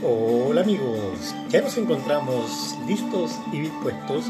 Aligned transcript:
Hola 0.00 0.60
amigos, 0.60 1.34
ya 1.48 1.60
nos 1.60 1.76
encontramos 1.76 2.78
listos 2.86 3.32
y 3.50 3.62
dispuestos 3.62 4.26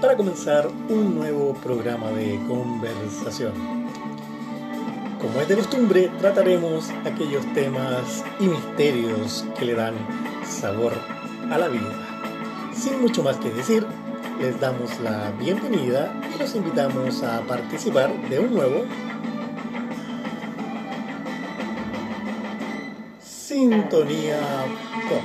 para 0.00 0.16
comenzar 0.16 0.66
un 0.88 1.14
nuevo 1.14 1.52
programa 1.62 2.10
de 2.12 2.40
conversación. 2.48 3.52
Como 5.20 5.42
es 5.42 5.48
de 5.48 5.56
costumbre, 5.56 6.10
trataremos 6.20 6.88
aquellos 7.04 7.44
temas 7.52 8.24
y 8.38 8.44
misterios 8.44 9.44
que 9.58 9.66
le 9.66 9.74
dan 9.74 9.94
sabor 10.48 10.94
a 11.50 11.58
la 11.58 11.68
vida. 11.68 11.92
Sin 12.74 13.02
mucho 13.02 13.22
más 13.22 13.36
que 13.36 13.50
decir, 13.50 13.86
les 14.40 14.58
damos 14.58 14.98
la 15.00 15.32
bienvenida 15.32 16.18
y 16.34 16.38
los 16.38 16.54
invitamos 16.54 17.22
a 17.22 17.42
participar 17.42 18.10
de 18.30 18.38
un 18.40 18.54
nuevo 18.54 18.86
Sintonía 23.50 24.38
Pop. 25.08 25.22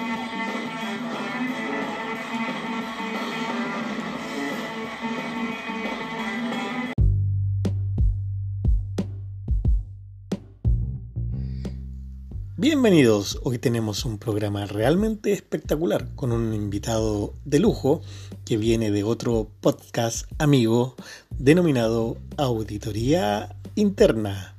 Bienvenidos, 12.57 13.39
hoy 13.43 13.59
tenemos 13.59 14.05
un 14.05 14.17
programa 14.17 14.65
realmente 14.65 15.31
espectacular 15.31 16.15
con 16.15 16.31
un 16.31 16.51
invitado 16.55 17.35
de 17.45 17.59
lujo 17.59 18.01
que 18.43 18.57
viene 18.57 18.89
de 18.89 19.03
otro 19.03 19.51
podcast 19.61 20.25
amigo 20.39 20.95
denominado 21.29 22.17
Auditoría 22.37 23.55
Interna. 23.75 24.55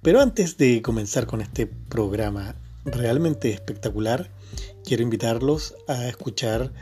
Pero 0.00 0.22
antes 0.22 0.56
de 0.56 0.80
comenzar 0.80 1.26
con 1.26 1.42
este 1.42 1.66
programa 1.66 2.54
realmente 2.84 3.50
espectacular, 3.50 4.30
quiero 4.84 5.02
invitarlos 5.02 5.74
a 5.88 6.08
escuchar 6.08 6.72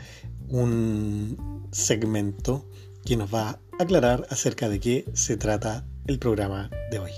un 0.47 1.67
segmento 1.71 2.69
que 3.05 3.17
nos 3.17 3.33
va 3.33 3.49
a 3.49 3.59
aclarar 3.79 4.27
acerca 4.29 4.69
de 4.69 4.79
qué 4.79 5.05
se 5.13 5.37
trata 5.37 5.85
el 6.07 6.19
programa 6.19 6.69
de 6.91 6.99
hoy. 6.99 7.11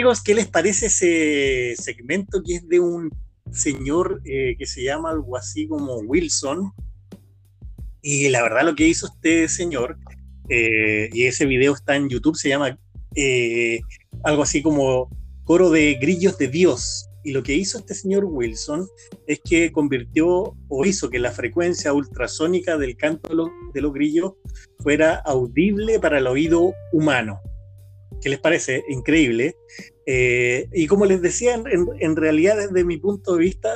Amigos, 0.00 0.22
¿qué 0.22 0.34
les 0.34 0.48
parece 0.48 0.86
ese 0.86 1.74
segmento 1.76 2.42
que 2.42 2.54
es 2.54 2.66
de 2.66 2.80
un 2.80 3.10
señor 3.52 4.22
eh, 4.24 4.56
que 4.58 4.64
se 4.64 4.82
llama 4.82 5.10
algo 5.10 5.36
así 5.36 5.68
como 5.68 5.96
Wilson? 5.96 6.72
Y 8.00 8.30
la 8.30 8.42
verdad 8.42 8.64
lo 8.64 8.74
que 8.74 8.88
hizo 8.88 9.08
este 9.08 9.46
señor, 9.46 9.98
eh, 10.48 11.10
y 11.12 11.26
ese 11.26 11.44
video 11.44 11.74
está 11.74 11.96
en 11.96 12.08
YouTube, 12.08 12.34
se 12.34 12.48
llama 12.48 12.78
eh, 13.14 13.80
algo 14.24 14.42
así 14.42 14.62
como 14.62 15.10
Coro 15.44 15.68
de 15.68 15.98
Grillos 16.00 16.38
de 16.38 16.48
Dios. 16.48 17.06
Y 17.22 17.32
lo 17.32 17.42
que 17.42 17.52
hizo 17.52 17.76
este 17.76 17.92
señor 17.92 18.24
Wilson 18.24 18.86
es 19.26 19.38
que 19.44 19.70
convirtió 19.70 20.56
o 20.68 20.86
hizo 20.86 21.10
que 21.10 21.18
la 21.18 21.30
frecuencia 21.30 21.92
ultrasónica 21.92 22.78
del 22.78 22.96
canto 22.96 23.28
de 23.28 23.34
los, 23.34 23.50
de 23.74 23.82
los 23.82 23.92
grillos 23.92 24.32
fuera 24.78 25.16
audible 25.26 26.00
para 26.00 26.16
el 26.16 26.26
oído 26.26 26.72
humano. 26.90 27.38
¿Qué 28.20 28.28
les 28.28 28.38
parece? 28.38 28.84
Increíble. 28.88 29.56
Eh, 30.06 30.68
y 30.72 30.86
como 30.86 31.06
les 31.06 31.22
decía, 31.22 31.54
en, 31.54 32.16
realidad 32.16 32.56
desde 32.56 32.84
mi 32.84 32.98
punto 32.98 33.34
de 33.34 33.40
vista, 33.40 33.72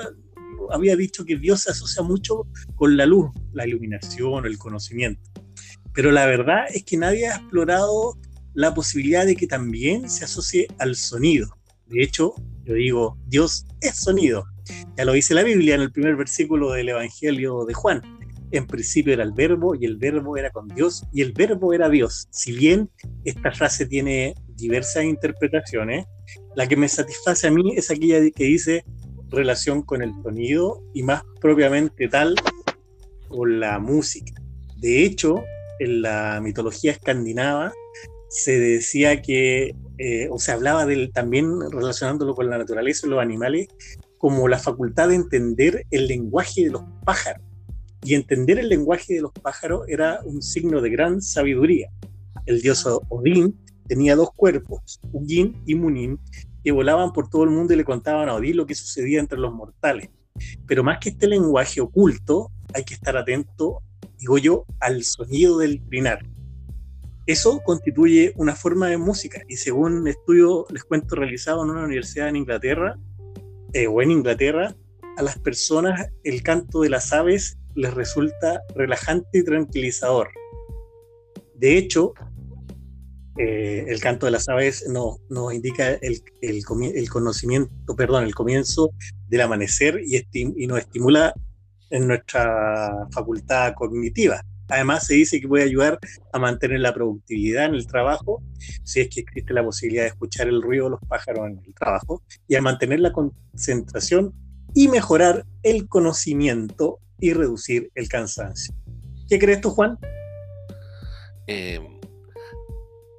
había 0.70 0.96
dicho 0.96 1.24
que 1.24 1.36
Dios 1.36 1.62
se 1.62 1.70
asocia 1.70 2.02
mucho 2.02 2.46
con 2.74 2.96
la 2.96 3.06
luz, 3.06 3.30
la 3.52 3.66
iluminación, 3.66 4.46
el 4.46 4.58
conocimiento. 4.58 5.22
Pero 5.94 6.10
la 6.10 6.26
verdad 6.26 6.64
es 6.74 6.84
que 6.84 6.96
nadie 6.96 7.28
ha 7.28 7.36
explorado 7.36 8.18
la 8.52 8.74
posibilidad 8.74 9.26
de 9.26 9.36
que 9.36 9.46
también 9.46 10.10
se 10.10 10.24
asocie 10.24 10.66
al 10.78 10.96
sonido. 10.96 11.48
De 11.86 12.02
hecho, 12.02 12.34
yo 12.64 12.74
digo, 12.74 13.18
Dios 13.26 13.66
es 13.80 13.96
sonido. 13.96 14.44
Ya 14.96 15.04
lo 15.04 15.12
dice 15.12 15.34
la 15.34 15.42
Biblia 15.42 15.74
en 15.74 15.82
el 15.82 15.92
primer 15.92 16.16
versículo 16.16 16.72
del 16.72 16.88
Evangelio 16.88 17.64
de 17.64 17.74
Juan 17.74 18.02
en 18.50 18.66
principio 18.66 19.12
era 19.12 19.22
el 19.22 19.32
verbo 19.32 19.74
y 19.74 19.84
el 19.84 19.96
verbo 19.96 20.36
era 20.36 20.50
con 20.50 20.68
Dios 20.68 21.04
y 21.12 21.22
el 21.22 21.32
verbo 21.32 21.72
era 21.72 21.88
Dios. 21.88 22.28
Si 22.30 22.52
bien 22.52 22.90
esta 23.24 23.52
frase 23.52 23.86
tiene 23.86 24.34
diversas 24.56 25.04
interpretaciones, 25.04 26.06
la 26.54 26.66
que 26.66 26.76
me 26.76 26.88
satisface 26.88 27.46
a 27.46 27.50
mí 27.50 27.74
es 27.76 27.90
aquella 27.90 28.18
que 28.30 28.44
dice 28.44 28.84
relación 29.30 29.82
con 29.82 30.02
el 30.02 30.12
sonido 30.22 30.82
y 30.94 31.02
más 31.02 31.22
propiamente 31.40 32.08
tal 32.08 32.34
con 33.28 33.60
la 33.60 33.78
música. 33.78 34.32
De 34.76 35.04
hecho, 35.04 35.42
en 35.80 36.02
la 36.02 36.40
mitología 36.42 36.92
escandinava 36.92 37.72
se 38.28 38.58
decía 38.58 39.22
que, 39.22 39.74
eh, 39.98 40.28
o 40.30 40.38
se 40.38 40.52
hablaba 40.52 40.86
del, 40.86 41.12
también 41.12 41.48
relacionándolo 41.70 42.34
con 42.34 42.50
la 42.50 42.58
naturaleza 42.58 43.06
y 43.06 43.10
los 43.10 43.20
animales, 43.20 43.68
como 44.18 44.48
la 44.48 44.58
facultad 44.58 45.08
de 45.08 45.14
entender 45.14 45.86
el 45.90 46.08
lenguaje 46.08 46.64
de 46.64 46.70
los 46.70 46.82
pájaros 47.04 47.44
y 48.04 48.14
entender 48.14 48.58
el 48.58 48.68
lenguaje 48.68 49.14
de 49.14 49.22
los 49.22 49.32
pájaros 49.32 49.86
era 49.88 50.20
un 50.24 50.42
signo 50.42 50.80
de 50.80 50.90
gran 50.90 51.22
sabiduría. 51.22 51.88
El 52.44 52.60
dios 52.60 52.86
Odín 53.08 53.58
tenía 53.88 54.14
dos 54.14 54.30
cuerpos, 54.36 55.00
Ugin 55.12 55.62
y 55.66 55.74
Munin, 55.74 56.20
que 56.62 56.70
volaban 56.70 57.12
por 57.12 57.28
todo 57.30 57.44
el 57.44 57.50
mundo 57.50 57.72
y 57.72 57.76
le 57.76 57.84
contaban 57.84 58.28
a 58.28 58.34
Odín 58.34 58.58
lo 58.58 58.66
que 58.66 58.74
sucedía 58.74 59.20
entre 59.20 59.38
los 59.38 59.54
mortales. 59.54 60.10
Pero 60.66 60.84
más 60.84 60.98
que 61.00 61.10
este 61.10 61.26
lenguaje 61.26 61.80
oculto, 61.80 62.50
hay 62.74 62.84
que 62.84 62.94
estar 62.94 63.16
atento, 63.16 63.82
digo 64.18 64.36
yo, 64.36 64.66
al 64.80 65.02
sonido 65.04 65.58
del 65.58 65.82
trinar. 65.88 66.26
Eso 67.26 67.62
constituye 67.64 68.34
una 68.36 68.54
forma 68.54 68.88
de 68.88 68.98
música 68.98 69.42
y 69.48 69.56
según 69.56 69.94
un 69.94 70.08
estudio, 70.08 70.66
les 70.68 70.84
cuento, 70.84 71.16
realizado 71.16 71.64
en 71.64 71.70
una 71.70 71.84
universidad 71.84 72.28
en 72.28 72.36
Inglaterra, 72.36 72.98
eh, 73.72 73.86
o 73.86 74.02
en 74.02 74.10
Inglaterra, 74.10 74.74
a 75.16 75.22
las 75.22 75.38
personas 75.38 76.10
el 76.22 76.42
canto 76.42 76.82
de 76.82 76.90
las 76.90 77.12
aves 77.12 77.56
les 77.74 77.92
resulta 77.94 78.62
relajante 78.74 79.38
y 79.38 79.44
tranquilizador. 79.44 80.28
De 81.54 81.76
hecho, 81.78 82.14
eh, 83.36 83.86
el 83.88 84.00
canto 84.00 84.26
de 84.26 84.32
las 84.32 84.48
aves 84.48 84.86
nos, 84.88 85.18
indica 85.52 85.94
el, 85.94 86.22
conocimiento, 87.08 87.96
perdón, 87.96 88.24
el 88.24 88.34
comienzo 88.34 88.90
del 89.28 89.40
amanecer 89.40 90.00
y, 90.04 90.24
y, 90.32 90.66
nos 90.66 90.78
estimula 90.78 91.34
en 91.90 92.06
nuestra 92.06 93.08
facultad 93.10 93.74
cognitiva. 93.74 94.40
Además, 94.68 95.06
se 95.06 95.14
dice 95.14 95.40
que 95.40 95.48
puede 95.48 95.64
ayudar 95.64 95.98
a 96.32 96.38
mantener 96.38 96.80
la 96.80 96.94
productividad 96.94 97.66
en 97.66 97.74
el 97.74 97.86
trabajo, 97.86 98.42
si 98.82 99.00
es 99.00 99.08
que 99.08 99.20
existe 99.20 99.52
la 99.52 99.64
posibilidad 99.64 100.04
de 100.04 100.08
escuchar 100.08 100.48
el 100.48 100.62
ruido 100.62 100.84
de 100.84 100.90
los 100.92 101.00
pájaros 101.06 101.48
en 101.48 101.60
el 101.66 101.74
trabajo, 101.74 102.22
y 102.48 102.54
a 102.54 102.62
mantener 102.62 103.00
la 103.00 103.12
concentración 103.12 104.32
y 104.74 104.88
mejorar 104.88 105.44
el 105.62 105.88
conocimiento 105.88 106.98
y 107.20 107.32
reducir 107.32 107.90
el 107.94 108.08
cansancio. 108.08 108.74
¿Qué 109.28 109.38
crees 109.38 109.60
tú, 109.60 109.70
Juan? 109.70 109.98
Eh, 111.46 111.80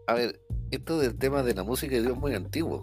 a 0.07 0.13
ver, 0.13 0.39
esto 0.71 0.99
del 0.99 1.17
tema 1.17 1.43
de 1.43 1.53
la 1.53 1.63
música 1.63 1.95
es 1.95 2.03
muy 2.15 2.33
antiguo. 2.33 2.81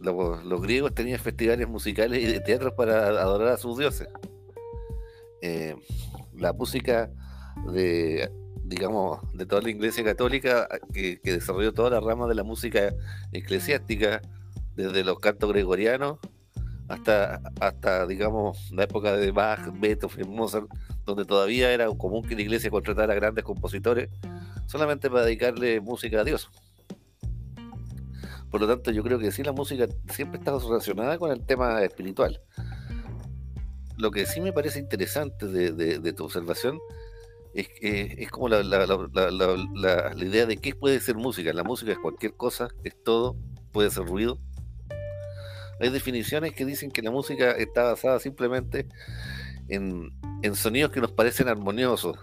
Los, 0.00 0.62
griegos 0.62 0.94
tenían 0.94 1.18
festivales 1.18 1.68
musicales 1.68 2.22
y 2.22 2.26
de 2.26 2.40
teatros 2.40 2.74
para 2.74 3.08
adorar 3.08 3.48
a 3.48 3.56
sus 3.56 3.76
dioses. 3.78 4.08
Eh, 5.42 5.74
la 6.36 6.52
música 6.52 7.10
de, 7.72 8.30
digamos, 8.64 9.20
de 9.34 9.44
toda 9.44 9.62
la 9.62 9.70
iglesia 9.70 10.04
católica 10.04 10.68
que, 10.92 11.20
que 11.20 11.32
desarrolló 11.32 11.72
toda 11.72 11.90
la 11.90 12.00
rama 12.00 12.28
de 12.28 12.36
la 12.36 12.44
música 12.44 12.94
eclesiástica, 13.32 14.22
desde 14.76 15.02
los 15.02 15.18
cantos 15.18 15.50
gregorianos 15.50 16.18
hasta, 16.88 17.40
hasta 17.60 18.06
digamos, 18.06 18.70
la 18.72 18.84
época 18.84 19.16
de 19.16 19.30
Bach, 19.30 19.60
Beethoven, 19.78 20.30
Mozart, 20.30 20.66
donde 21.04 21.24
todavía 21.24 21.70
era 21.72 21.88
común 21.88 22.22
que 22.22 22.34
la 22.34 22.42
iglesia 22.42 22.70
contratara 22.70 23.14
grandes 23.14 23.44
compositores 23.44 24.10
solamente 24.66 25.10
para 25.10 25.24
dedicarle 25.24 25.80
música 25.80 26.20
a 26.20 26.24
Dios. 26.24 26.50
Por 28.50 28.62
lo 28.62 28.66
tanto, 28.66 28.90
yo 28.90 29.02
creo 29.02 29.18
que 29.18 29.30
sí, 29.30 29.42
la 29.42 29.52
música 29.52 29.86
siempre 30.10 30.38
está 30.38 30.58
relacionada 30.58 31.18
con 31.18 31.30
el 31.30 31.44
tema 31.44 31.82
espiritual. 31.82 32.40
lo 33.98 34.10
que 34.10 34.26
sí 34.26 34.40
me 34.40 34.52
parece 34.52 34.78
interesante 34.78 35.46
de, 35.46 36.12
tu 36.12 36.24
observación 36.24 36.78
es, 37.52 37.68
es 37.80 38.30
como 38.30 38.48
la, 38.48 38.62
la, 38.62 40.14
idea 40.16 40.46
de 40.46 40.56
qué 40.56 40.74
puede 40.74 41.00
ser 41.00 41.16
música. 41.16 41.52
La 41.52 41.64
música 41.64 41.92
es 41.92 41.98
cualquier 41.98 42.34
cosa, 42.34 42.68
es 42.84 42.94
todo, 43.02 43.36
puede 43.72 43.90
ser 43.90 44.04
ruido. 44.04 44.38
Hay 45.80 45.90
definiciones 45.90 46.52
que 46.52 46.64
dicen 46.64 46.90
que 46.90 47.02
la 47.02 47.10
música 47.10 47.52
está 47.52 47.84
basada 47.84 48.18
simplemente 48.18 48.86
en, 49.68 50.12
sonidos 50.54 50.90
que 50.90 51.00
nos 51.00 51.12
parecen 51.12 51.48
armoniosos, 51.48 52.18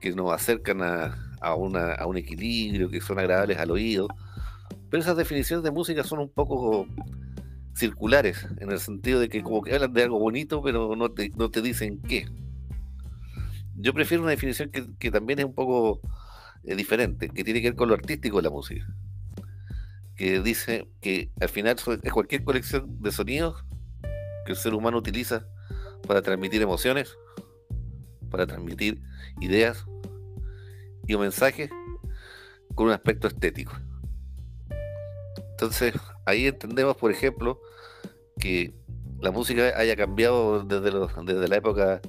que 0.00 0.12
nos 0.12 0.32
acercan 0.32 0.82
a, 0.82 1.16
a, 1.40 1.54
un 1.54 2.16
equilibrio, 2.16 2.90
que 2.90 3.00
son 3.00 3.18
agradables 3.18 3.58
al 3.58 3.70
oído. 3.70 4.08
Pero 4.90 5.02
esas 5.02 5.16
definiciones 5.16 5.64
de 5.64 5.70
música 5.70 6.04
son 6.04 6.18
un 6.18 6.28
poco 6.28 6.86
circulares, 7.74 8.46
en 8.58 8.70
el 8.70 8.78
sentido 8.78 9.20
de 9.20 9.28
que 9.28 9.42
como 9.42 9.62
que 9.62 9.74
hablan 9.74 9.92
de 9.92 10.02
algo 10.02 10.18
bonito, 10.18 10.62
pero 10.62 10.94
no 10.96 11.10
te, 11.10 11.30
no 11.30 11.50
te 11.50 11.62
dicen 11.62 12.00
qué. 12.02 12.26
Yo 13.76 13.94
prefiero 13.94 14.22
una 14.22 14.32
definición 14.32 14.70
que, 14.70 15.10
también 15.10 15.38
es 15.38 15.44
un 15.44 15.54
poco 15.54 16.00
eh, 16.64 16.76
diferente, 16.76 17.28
que 17.30 17.42
tiene 17.42 17.60
que 17.60 17.70
ver 17.70 17.76
con 17.76 17.88
lo 17.88 17.94
artístico 17.94 18.36
de 18.36 18.42
la 18.42 18.50
música. 18.50 18.86
Que 20.16 20.40
dice 20.40 20.88
que 21.00 21.30
al 21.40 21.48
final 21.48 21.76
es 22.02 22.12
cualquier 22.12 22.44
colección 22.44 23.02
de 23.02 23.12
sonidos 23.12 23.64
que 24.44 24.52
el 24.52 24.58
ser 24.58 24.74
humano 24.74 24.98
utiliza 24.98 25.46
para 26.06 26.22
transmitir 26.22 26.62
emociones, 26.62 27.16
para 28.30 28.46
transmitir 28.46 29.00
ideas 29.40 29.86
y 31.06 31.14
un 31.14 31.22
mensaje 31.22 31.70
con 32.74 32.86
un 32.86 32.92
aspecto 32.92 33.28
estético. 33.28 33.72
Entonces, 35.52 35.94
ahí 36.26 36.46
entendemos, 36.46 36.96
por 36.96 37.10
ejemplo, 37.10 37.60
que 38.38 38.74
la 39.20 39.30
música 39.30 39.72
haya 39.76 39.94
cambiado 39.96 40.64
desde, 40.64 40.90
desde 41.24 41.48
la 41.48 41.56
época 41.56 42.00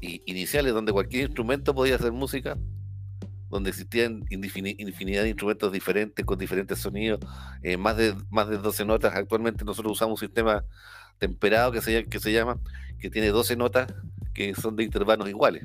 iniciales, 0.00 0.72
donde 0.72 0.92
cualquier 0.92 1.26
instrumento 1.26 1.74
podía 1.74 1.96
hacer 1.96 2.12
música, 2.12 2.56
donde 3.50 3.70
existían 3.70 4.24
infinidad 4.30 5.22
de 5.24 5.28
instrumentos 5.28 5.72
diferentes, 5.72 6.24
con 6.24 6.38
diferentes 6.38 6.78
sonidos, 6.78 7.20
eh, 7.62 7.76
más, 7.76 7.96
de, 7.96 8.14
más 8.30 8.48
de 8.48 8.58
12 8.58 8.84
notas. 8.84 9.14
Actualmente 9.14 9.64
nosotros 9.64 9.92
usamos 9.92 10.22
un 10.22 10.28
sistema 10.28 10.64
temperado 11.18 11.72
que 11.72 11.82
se, 11.82 12.06
que 12.06 12.20
se 12.20 12.32
llama, 12.32 12.58
que 12.98 13.10
tiene 13.10 13.28
12 13.28 13.56
notas 13.56 13.92
que 14.32 14.54
son 14.54 14.76
de 14.76 14.84
intervalos 14.84 15.28
iguales. 15.28 15.64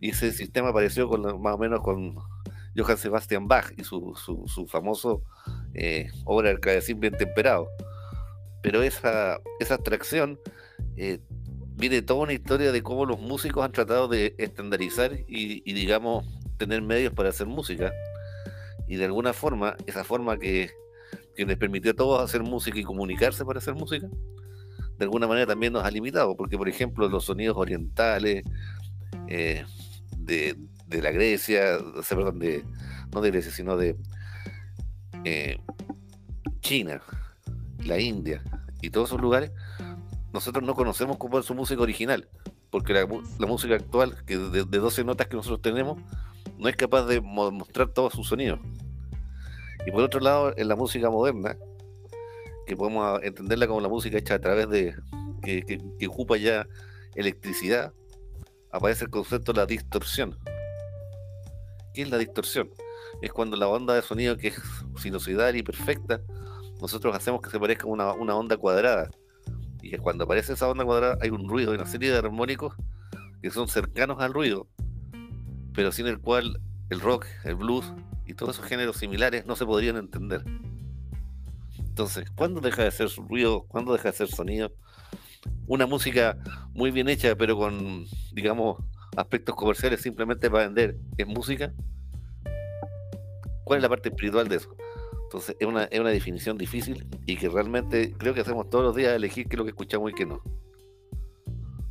Y 0.00 0.10
ese 0.10 0.32
sistema 0.32 0.70
apareció 0.70 1.08
con, 1.08 1.22
más 1.40 1.54
o 1.54 1.58
menos 1.58 1.80
con 1.80 2.16
Johann 2.76 2.98
Sebastian 2.98 3.46
Bach 3.48 3.72
y 3.76 3.84
su, 3.84 4.14
su, 4.16 4.66
famoso 4.66 5.22
eh, 5.74 6.10
obra 6.24 6.50
El 6.50 6.60
clavecín 6.60 7.00
bien 7.00 7.16
temperado. 7.16 7.68
Pero 8.62 8.82
esa, 8.82 9.38
esa 9.60 9.74
abstracción 9.74 10.40
eh, 10.96 11.20
viene 11.76 12.02
toda 12.02 12.22
una 12.22 12.32
historia 12.32 12.72
de 12.72 12.82
cómo 12.82 13.04
los 13.04 13.20
músicos 13.20 13.64
han 13.64 13.72
tratado 13.72 14.08
de 14.08 14.34
estandarizar 14.38 15.12
y, 15.26 15.72
digamos, 15.72 16.24
tener 16.56 16.82
medios 16.82 17.12
para 17.12 17.28
hacer 17.28 17.46
música. 17.46 17.92
Y 18.86 18.96
de 18.96 19.06
alguna 19.06 19.32
forma, 19.32 19.76
esa 19.86 20.04
forma 20.04 20.38
que, 20.38 20.70
les 21.36 21.56
permitió 21.56 21.92
a 21.92 21.94
todos 21.94 22.22
hacer 22.22 22.42
música 22.42 22.78
y 22.78 22.84
comunicarse 22.84 23.44
para 23.44 23.58
hacer 23.58 23.74
música, 23.74 24.08
de 24.98 25.04
alguna 25.04 25.26
manera 25.26 25.46
también 25.46 25.72
nos 25.72 25.84
ha 25.84 25.90
limitado, 25.90 26.36
porque 26.36 26.56
por 26.56 26.68
ejemplo 26.68 27.08
los 27.08 27.24
sonidos 27.24 27.56
orientales 27.56 28.44
eh, 29.26 29.64
de, 30.16 30.56
de 30.86 31.02
la 31.02 31.10
Grecia, 31.10 31.78
perdón, 32.08 32.38
de, 32.38 32.64
no 33.12 33.20
de 33.20 33.30
Grecia, 33.30 33.50
sino 33.50 33.76
de 33.76 33.96
eh, 35.24 35.58
China, 36.60 37.00
la 37.84 37.98
India 37.98 38.42
y 38.80 38.90
todos 38.90 39.08
esos 39.08 39.20
lugares, 39.20 39.50
nosotros 40.32 40.64
no 40.64 40.74
conocemos 40.74 41.16
cómo 41.16 41.38
es 41.38 41.46
su 41.46 41.54
música 41.54 41.80
original, 41.82 42.28
porque 42.70 42.92
la, 42.92 43.06
música 43.46 43.74
actual, 43.74 44.16
que 44.26 44.36
de, 44.36 44.64
12 44.64 45.04
notas 45.04 45.28
que 45.28 45.36
nosotros 45.36 45.62
tenemos, 45.62 46.02
no 46.64 46.70
es 46.70 46.76
capaz 46.76 47.04
de 47.04 47.20
mostrar 47.20 47.88
todos 47.88 48.14
sus 48.14 48.26
sonidos. 48.26 48.58
Y 49.86 49.90
por 49.90 50.02
otro 50.02 50.18
lado, 50.20 50.54
en 50.56 50.66
la 50.66 50.76
música 50.76 51.10
moderna, 51.10 51.58
que 52.66 52.74
podemos 52.74 53.22
entenderla 53.22 53.66
como 53.66 53.82
la 53.82 53.90
música 53.90 54.16
hecha 54.16 54.36
a 54.36 54.38
través 54.38 54.70
de, 54.70 54.94
que, 55.42 55.78
ocupa 56.08 56.38
ya 56.38 56.66
electricidad, 57.16 57.92
aparece 58.72 59.04
el 59.04 59.10
concepto 59.10 59.52
de 59.52 59.58
la 59.58 59.66
distorsión. 59.66 60.38
¿Qué 61.92 62.00
es 62.00 62.10
la 62.10 62.16
distorsión? 62.16 62.70
Es 63.20 63.30
cuando 63.30 63.58
la 63.58 63.68
onda 63.68 63.92
de 63.92 64.00
sonido 64.00 64.38
que 64.38 64.48
es 64.48 64.58
sinusoidal 64.96 65.56
y 65.56 65.62
perfecta, 65.62 66.22
nosotros 66.80 67.14
hacemos 67.14 67.42
que 67.42 67.50
se 67.50 67.60
parezca 67.60 67.86
una, 67.86 68.14
una 68.14 68.36
onda 68.36 68.56
cuadrada. 68.56 69.10
Y 69.82 69.90
que 69.90 69.98
cuando 69.98 70.24
aparece 70.24 70.54
esa 70.54 70.66
onda 70.66 70.82
cuadrada 70.82 71.18
hay 71.20 71.28
un 71.28 71.46
ruido, 71.46 71.74
una 71.74 71.84
serie 71.84 72.10
de 72.10 72.16
armónicos 72.16 72.74
que 73.42 73.50
son 73.50 73.68
cercanos 73.68 74.18
al 74.22 74.32
ruido, 74.32 74.66
pero 75.74 75.92
sin 75.92 76.06
el 76.06 76.20
cual 76.20 76.60
el 76.90 77.00
rock, 77.00 77.26
el 77.44 77.56
blues 77.56 77.92
y 78.26 78.34
todos 78.34 78.56
esos 78.56 78.68
géneros 78.68 78.96
similares 78.96 79.46
no 79.46 79.56
se 79.56 79.66
podrían 79.66 79.96
entender. 79.96 80.44
Entonces, 81.78 82.30
¿cuándo 82.30 82.60
deja 82.60 82.84
de 82.84 82.90
ser 82.90 83.08
ruido? 83.28 83.64
¿Cuándo 83.68 83.92
deja 83.92 84.10
de 84.10 84.16
ser 84.16 84.28
sonido? 84.28 84.72
Una 85.66 85.86
música 85.86 86.38
muy 86.72 86.90
bien 86.90 87.08
hecha, 87.08 87.36
pero 87.36 87.56
con, 87.56 88.06
digamos, 88.32 88.82
aspectos 89.16 89.54
comerciales 89.54 90.00
simplemente 90.00 90.50
para 90.50 90.64
vender, 90.64 90.96
¿es 91.16 91.26
música? 91.26 91.72
¿Cuál 93.64 93.78
es 93.78 93.82
la 93.82 93.88
parte 93.88 94.08
espiritual 94.08 94.48
de 94.48 94.56
eso? 94.56 94.76
Entonces 95.24 95.56
es 95.58 95.66
una, 95.66 95.84
es 95.84 96.00
una 96.00 96.10
definición 96.10 96.58
difícil 96.58 97.06
y 97.26 97.36
que 97.36 97.48
realmente 97.48 98.12
creo 98.16 98.34
que 98.34 98.40
hacemos 98.40 98.68
todos 98.70 98.84
los 98.84 98.94
días 98.96 99.14
elegir 99.14 99.48
qué 99.48 99.56
es 99.56 99.58
lo 99.58 99.64
que 99.64 99.70
escuchamos 99.70 100.10
y 100.10 100.14
qué 100.14 100.26
no. 100.26 100.42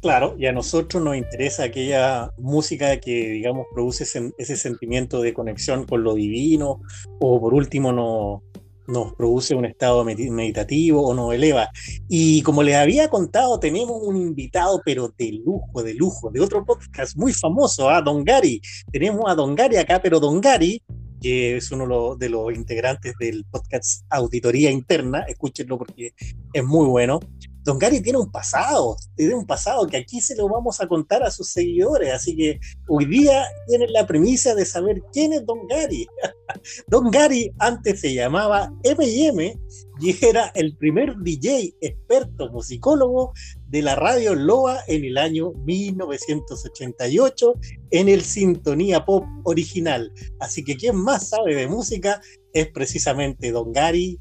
Claro, 0.04 0.36
y 0.38 0.48
a 0.48 0.52
nosotros 0.52 1.02
nos 1.02 1.16
interesa 1.16 1.64
aquella 1.64 2.30
música 2.38 3.00
que, 3.00 3.30
digamos, 3.30 3.68
produce 3.74 4.04
ese, 4.38 4.58
sentimiento 4.58 5.22
de 5.22 5.34
conexión 5.34 5.86
con 5.86 6.04
lo 6.04 6.16
divino, 6.16 6.82
o 7.22 7.40
por 7.40 7.54
último 7.54 7.94
no, 7.94 8.44
nos 8.86 9.14
produce 9.14 9.56
un 9.56 9.64
estado 9.64 10.04
meditativo 10.04 11.08
o 11.08 11.14
nos 11.14 11.34
eleva. 11.34 11.70
Y 12.10 12.42
como 12.42 12.64
les 12.64 12.76
había 12.76 13.08
contado, 13.08 13.62
tenemos 13.62 13.98
un 14.04 14.18
invitado, 14.18 14.82
pero 14.84 15.08
de 15.18 15.40
lujo, 15.46 15.82
de 15.82 15.94
lujo, 15.94 16.30
de 16.32 16.42
otro 16.42 16.66
podcast 16.66 17.16
muy 17.16 17.32
famoso, 17.32 17.90
a 17.90 18.00
¿ah? 18.00 18.02
Don 18.02 18.26
Gary. 18.26 18.60
Tenemos 18.92 19.24
a 19.32 19.36
Don 19.36 19.56
Gary 19.56 19.78
acá, 19.78 20.02
pero 20.02 20.20
Don 20.20 20.42
Gary, 20.42 20.84
que 21.22 21.56
es 21.56 21.72
uno 21.72 22.18
de 22.18 22.28
los 22.28 22.54
integrantes 22.54 23.14
del 23.22 23.46
podcast 23.46 24.04
Auditoría 24.10 24.70
Interna, 24.70 25.22
escúchenlo 25.30 25.78
porque 25.78 26.14
es 26.52 26.64
muy 26.66 26.88
bueno. 26.88 27.22
Don 27.64 27.80
Gary 27.80 28.02
tiene 28.02 28.20
un 28.20 28.30
pasado, 28.30 28.98
tiene 29.16 29.36
un 29.36 29.46
pasado 29.46 29.88
que 29.88 29.98
aquí 29.98 30.20
se 30.20 30.36
lo 30.36 30.50
vamos 30.50 30.82
a 30.82 30.88
contar 30.88 31.24
a 31.24 31.32
sus 31.32 31.50
seguidores, 31.50 32.14
así 32.14 32.36
que 32.36 32.60
hoy 32.90 33.06
día 33.06 33.46
tienen 33.68 33.94
la 33.94 34.06
premisa 34.06 34.54
de 34.54 34.66
saber 34.66 35.02
quién 35.14 35.32
es 35.32 35.46
Don 35.46 35.66
Gary. 35.68 36.06
Don 36.88 37.10
Gary 37.10 37.54
antes 37.60 38.02
se 38.02 38.14
llamaba 38.14 38.74
M&M 38.84 39.58
y 40.02 40.26
era 40.26 40.52
el 40.56 40.76
primer 40.76 41.16
DJ 41.18 41.74
experto 41.80 42.50
musicólogo 42.52 43.32
de 43.70 43.82
la 43.82 43.96
radio 43.96 44.36
Loa 44.36 44.80
en 44.88 45.06
el 45.06 45.18
año 45.18 45.54
1988 45.66 47.54
en 47.92 48.10
el 48.10 48.22
Sintonía 48.24 49.06
Pop 49.06 49.24
original. 49.44 50.12
Así 50.40 50.66
que 50.66 50.76
quien 50.76 50.98
más 50.98 51.30
sabe 51.30 51.56
de 51.56 51.68
música 51.68 52.22
es 52.54 52.68
precisamente 52.68 53.52
Don 53.52 53.72
Gary, 53.72 54.20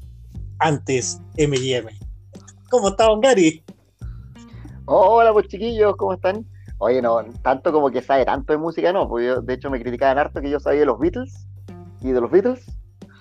antes 0.59 1.19
M&M. 1.35 1.91
¿Cómo 2.73 2.87
está, 2.87 3.03
Don 3.03 3.21
Gary? 3.21 3.63
Hola, 4.85 5.31
pues 5.31 5.47
chiquillos, 5.47 5.95
¿cómo 5.95 6.13
están? 6.13 6.43
Oye, 6.79 7.03
no, 7.03 7.23
tanto 7.43 7.71
como 7.71 7.91
que 7.91 8.01
sabe 8.01 8.25
tanto 8.25 8.51
de 8.51 8.57
música, 8.57 8.91
no, 8.91 9.07
porque 9.07 9.27
yo, 9.27 9.41
de 9.41 9.53
hecho 9.53 9.69
me 9.69 9.79
criticaban 9.79 10.17
harto 10.17 10.41
que 10.41 10.49
yo 10.49 10.59
sabía 10.59 10.79
de 10.79 10.87
los 10.87 10.97
Beatles, 10.97 11.47
y 12.01 12.09
de 12.09 12.19
los 12.19 12.31
Beatles, 12.31 12.65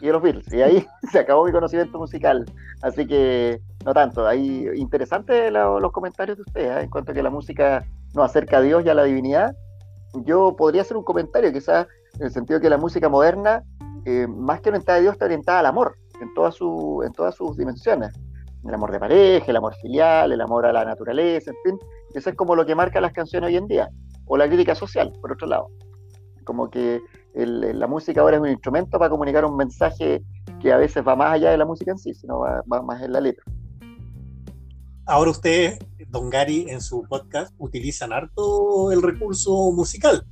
y 0.01 0.07
de 0.07 0.13
los 0.13 0.23
Beatles, 0.23 0.51
y 0.55 0.63
ahí 0.63 0.87
se 1.13 1.19
acabó 1.19 1.45
mi 1.45 1.53
conocimiento 1.53 1.99
musical, 1.99 2.47
así 2.81 3.07
que 3.07 3.61
no 3.85 3.93
tanto, 3.93 4.27
ahí 4.27 4.71
interesante 4.75 5.51
los 5.51 5.93
comentarios 5.93 6.39
de 6.39 6.45
ustedes, 6.45 6.71
¿eh? 6.79 6.85
en 6.85 6.89
cuanto 6.89 7.13
a 7.13 7.15
que 7.15 7.23
la 7.23 7.29
música 7.29 7.85
nos 8.15 8.25
acerca 8.25 8.57
a 8.57 8.63
Dios 8.63 8.83
y 8.87 8.89
a 8.89 8.95
la 8.95 9.05
divinidad, 9.05 9.55
yo 10.25 10.57
podría 10.57 10.81
hacer 10.81 10.97
un 10.97 11.05
comentario 11.05 11.53
quizás 11.53 11.87
en 12.15 12.25
el 12.25 12.31
sentido 12.31 12.59
de 12.59 12.63
que 12.63 12.71
la 12.71 12.79
música 12.79 13.11
moderna, 13.11 13.63
eh, 14.07 14.27
más 14.27 14.63
que 14.63 14.71
orientada 14.71 14.97
a 14.97 15.03
Dios, 15.03 15.13
está 15.13 15.27
orientada 15.27 15.59
al 15.59 15.67
amor, 15.67 15.99
en, 16.23 16.33
toda 16.33 16.51
su, 16.53 17.03
en 17.05 17.13
todas 17.13 17.35
sus 17.35 17.55
dimensiones 17.59 18.19
el 18.65 18.75
amor 18.75 18.93
de 18.93 19.01
pareja, 19.01 19.47
el 19.49 19.57
amor 19.57 19.75
filial, 19.77 20.33
el 20.33 20.41
amor 20.41 20.67
a 20.67 20.73
la 20.73 20.85
naturaleza, 20.85 21.51
en 21.51 21.57
fin. 21.65 21.89
Eso 22.15 22.31
es 22.31 22.37
como 22.37 22.55
lo 22.55 22.65
que 22.65 22.75
marca 22.75 23.01
las 23.01 23.13
canciones 23.13 23.49
hoy 23.49 23.57
en 23.57 23.67
día. 23.67 23.91
O 24.27 24.37
la 24.37 24.47
crítica 24.47 24.75
social, 24.75 25.13
por 25.21 25.33
otro 25.33 25.47
lado. 25.47 25.69
Como 26.45 26.71
que 26.71 27.01
la 27.35 27.87
música 27.87 28.21
ahora 28.21 28.37
es 28.37 28.43
un 28.43 28.49
instrumento 28.49 28.99
para 28.99 29.11
comunicar 29.11 29.45
un 29.45 29.57
mensaje 29.57 30.23
que 30.61 30.73
a 30.73 30.77
veces 30.77 31.07
va 31.07 31.17
más 31.17 31.33
allá 31.35 31.51
de 31.51 31.57
la 31.57 31.65
música 31.65 31.91
en 31.91 31.99
sí, 31.99 32.15
sino 32.15 32.41
va, 32.41 32.63
más 32.83 33.03
en 33.03 33.13
la 33.13 33.21
letra. 33.21 33.45
Ahora 35.07 35.31
ustedes, 35.31 35.79
Don 36.09 36.31
Gary, 36.31 36.67
en 36.69 36.81
su 36.81 37.03
podcast 37.09 37.53
utilizan 37.59 38.13
harto 38.13 38.93
el 38.93 39.03
recurso 39.03 39.73
musical. 39.73 40.25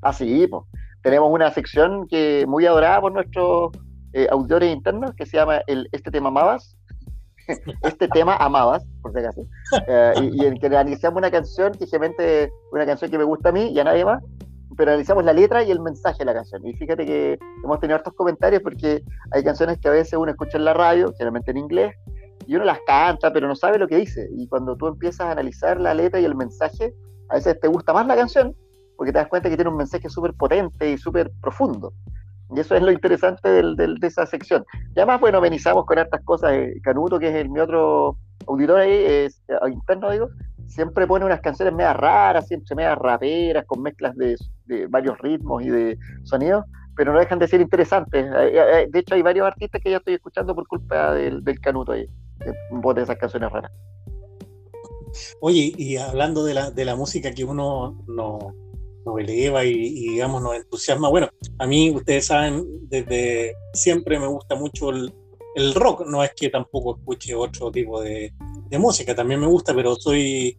Ah, 0.00 0.12
sí, 0.12 0.46
pues. 0.48 0.64
tenemos 1.02 1.30
una 1.30 1.52
sección 1.52 2.08
que 2.08 2.44
muy 2.48 2.66
adorada 2.66 3.00
por 3.00 3.12
nuestros 3.12 3.70
eh, 4.14 4.26
auditores 4.30 4.74
internos 4.74 5.14
que 5.14 5.26
se 5.26 5.36
llama 5.36 5.60
el 5.66 5.88
Este 5.92 6.10
tema 6.10 6.28
amabas, 6.28 6.76
este 7.82 8.08
tema 8.08 8.36
amabas, 8.36 8.84
por 9.00 9.12
si 9.12 9.18
acaso, 9.18 9.46
eh, 9.86 10.12
y, 10.32 10.44
en 10.44 10.58
que 10.58 10.66
analizamos 10.66 11.18
una 11.18 11.30
canción 11.30 11.72
que 11.72 12.50
una 12.72 12.86
canción 12.86 13.10
que 13.10 13.18
me 13.18 13.24
gusta 13.24 13.50
a 13.50 13.52
mí 13.52 13.68
y 13.68 13.78
a 13.78 13.84
nadie 13.84 14.04
más, 14.04 14.22
pero 14.76 14.92
analizamos 14.92 15.24
la 15.24 15.32
letra 15.32 15.62
y 15.62 15.70
el 15.70 15.80
mensaje 15.80 16.18
de 16.20 16.24
la 16.24 16.34
canción. 16.34 16.66
Y 16.66 16.72
fíjate 16.74 17.04
que 17.04 17.38
hemos 17.62 17.80
tenido 17.80 17.96
hartos 17.96 18.14
comentarios 18.14 18.62
porque 18.62 19.02
hay 19.32 19.44
canciones 19.44 19.78
que 19.78 19.88
a 19.88 19.92
veces 19.92 20.14
uno 20.14 20.30
escucha 20.30 20.56
en 20.56 20.64
la 20.64 20.74
radio, 20.74 21.12
generalmente 21.12 21.50
en 21.50 21.58
inglés, 21.58 21.94
y 22.46 22.54
uno 22.56 22.64
las 22.64 22.78
canta, 22.86 23.32
pero 23.32 23.46
no 23.46 23.54
sabe 23.54 23.78
lo 23.78 23.86
que 23.86 23.96
dice. 23.96 24.28
Y 24.36 24.48
cuando 24.48 24.76
tú 24.76 24.86
empiezas 24.86 25.26
a 25.26 25.32
analizar 25.32 25.80
la 25.80 25.94
letra 25.94 26.20
y 26.20 26.24
el 26.24 26.34
mensaje, 26.34 26.94
a 27.28 27.36
veces 27.36 27.60
te 27.60 27.68
gusta 27.68 27.92
más 27.92 28.06
la 28.06 28.16
canción 28.16 28.54
porque 28.96 29.12
te 29.12 29.18
das 29.18 29.28
cuenta 29.28 29.48
que 29.48 29.56
tiene 29.56 29.70
un 29.70 29.76
mensaje 29.76 30.08
súper 30.08 30.34
potente 30.34 30.90
y 30.90 30.98
súper 30.98 31.32
profundo. 31.40 31.92
Y 32.54 32.60
eso 32.60 32.74
es 32.74 32.82
lo 32.82 32.92
interesante 32.92 33.48
de 33.48 34.06
esa 34.06 34.26
sección. 34.26 34.64
Y 34.94 34.98
además, 34.98 35.20
bueno, 35.20 35.38
amenizamos 35.38 35.86
con 35.86 35.98
hartas 35.98 36.22
cosas. 36.24 36.52
Eh, 36.52 36.80
Canuto, 36.82 37.18
que 37.18 37.28
es 37.28 37.34
el, 37.34 37.48
mi 37.48 37.60
otro 37.60 38.18
auditor 38.46 38.80
ahí, 38.80 38.92
es, 38.92 39.42
eh, 39.48 39.70
interno, 39.70 40.10
digo, 40.10 40.28
siempre 40.66 41.06
pone 41.06 41.24
unas 41.24 41.40
canciones 41.40 41.74
medias 41.74 41.96
raras, 41.96 42.46
siempre 42.46 42.74
medias 42.74 42.98
raperas, 42.98 43.64
con 43.66 43.82
mezclas 43.82 44.14
de, 44.16 44.36
varios 44.88 45.18
ritmos 45.18 45.62
y 45.62 45.70
de 45.70 45.98
sonidos, 46.24 46.64
pero 46.96 47.12
no 47.12 47.18
dejan 47.18 47.38
de 47.38 47.48
ser 47.48 47.60
interesantes. 47.60 48.30
De 48.30 48.98
hecho, 48.98 49.14
hay 49.14 49.22
varios 49.22 49.46
artistas 49.46 49.80
que 49.82 49.90
ya 49.90 49.98
estoy 49.98 50.14
escuchando 50.14 50.54
por 50.54 50.66
culpa 50.66 51.14
del, 51.14 51.42
Canuto 51.60 51.92
ahí, 51.92 52.06
que 52.40 52.52
bote 52.70 53.02
esas 53.02 53.16
canciones 53.16 53.50
raras. 53.50 53.70
Oye, 55.40 55.72
y 55.76 55.96
hablando 55.98 56.42
de 56.44 56.54
la, 56.54 56.70
de 56.70 56.84
la 56.86 56.96
música 56.96 57.32
que 57.32 57.44
uno 57.44 58.02
no, 58.06 58.54
nos 59.04 59.18
eleva 59.18 59.64
y, 59.64 60.08
digamos 60.10 60.42
nos 60.42 60.56
entusiasma. 60.56 61.08
Bueno, 61.08 61.28
a 61.58 61.66
mí 61.66 61.90
ustedes 61.90 62.26
saben, 62.26 62.64
desde 62.88 63.54
siempre 63.72 64.18
me 64.18 64.26
gusta 64.26 64.54
mucho 64.54 64.90
el, 64.90 65.12
rock, 65.74 66.06
no 66.06 66.24
es 66.24 66.32
que 66.34 66.48
tampoco 66.48 66.96
escuche 66.96 67.34
otro 67.34 67.70
tipo 67.70 68.00
de, 68.00 68.32
música, 68.78 69.14
también 69.14 69.38
me 69.38 69.46
gusta, 69.46 69.74
pero 69.74 69.94
soy 69.96 70.56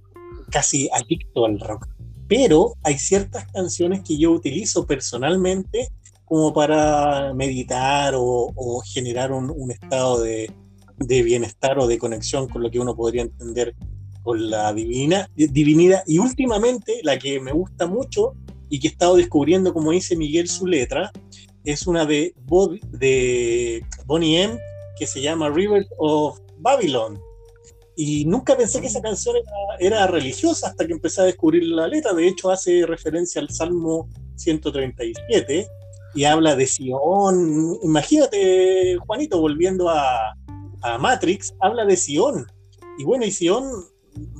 casi 0.52 0.88
adicto 0.94 1.46
al 1.46 1.60
rock. 1.60 1.88
Pero 2.28 2.76
hay 2.84 3.00
ciertas 3.00 3.48
canciones 3.52 4.02
que 4.04 4.18
yo 4.18 4.32
utilizo 4.32 4.86
personalmente 4.86 5.90
como 6.26 6.54
para 6.54 7.34
meditar 7.34 8.14
o, 8.16 8.82
generar 8.86 9.32
un, 9.32 9.72
estado 9.72 10.22
de, 10.22 10.52
de, 10.98 11.24
bienestar 11.24 11.80
o 11.80 11.88
de 11.88 11.98
conexión 11.98 12.48
con 12.48 12.62
lo 12.62 12.70
que 12.70 12.80
uno 12.80 12.96
podría 12.96 13.24
entender 13.24 13.76
con 14.24 14.50
la 14.50 14.74
divina, 14.74 15.30
divinidad. 15.36 16.04
Y 16.08 16.20
últimamente, 16.20 17.02
la 17.04 17.20
que 17.20 17.40
me 17.40 17.52
gusta 17.52 17.86
mucho 17.86 18.34
y 18.70 18.80
que 18.80 18.88
he 18.88 18.92
estado 18.92 19.18
descubriendo, 19.18 19.74
como 19.74 19.92
dice 19.92 20.16
Miguel, 20.16 20.48
su 20.48 20.66
letra, 20.66 21.12
es 21.64 21.86
una 21.86 22.06
de, 22.06 22.34
de 22.92 23.86
Bonnie 24.06 24.44
M 24.44 24.58
que 24.98 25.06
se 25.06 25.22
llama 25.22 25.50
Rivers 25.50 25.88
of 25.98 26.40
Babylon. 26.58 27.20
Y 27.96 28.26
nunca 28.26 28.58
pensé 28.58 28.82
que 28.82 28.88
esa 28.88 29.02
canción 29.02 29.36
era, 29.80 30.08
religiosa 30.08 30.70
hasta 30.70 30.88
que 30.88 30.94
empecé 30.94 31.22
a 31.22 31.26
descubrir 31.26 31.64
la 31.64 31.88
letra. 31.88 32.14
De 32.14 32.28
hecho, 32.28 32.50
hace 32.50 32.86
referencia 32.86 33.40
al 33.40 33.50
Salmo 33.50 34.10
137 34.36 35.68
y 36.16 36.24
habla 36.24 36.56
de 36.56 36.66
Sion. 36.66 37.78
Imagínate, 37.84 38.98
Juanito, 39.06 39.40
volviendo 39.40 39.90
a, 39.90 40.34
a 40.82 40.98
Matrix, 40.98 41.54
habla 41.60 41.86
de 41.86 41.96
Sion. 41.96 42.48
Y 42.98 43.04
bueno, 43.04 43.26
y 43.26 43.32
Sion 43.32 43.64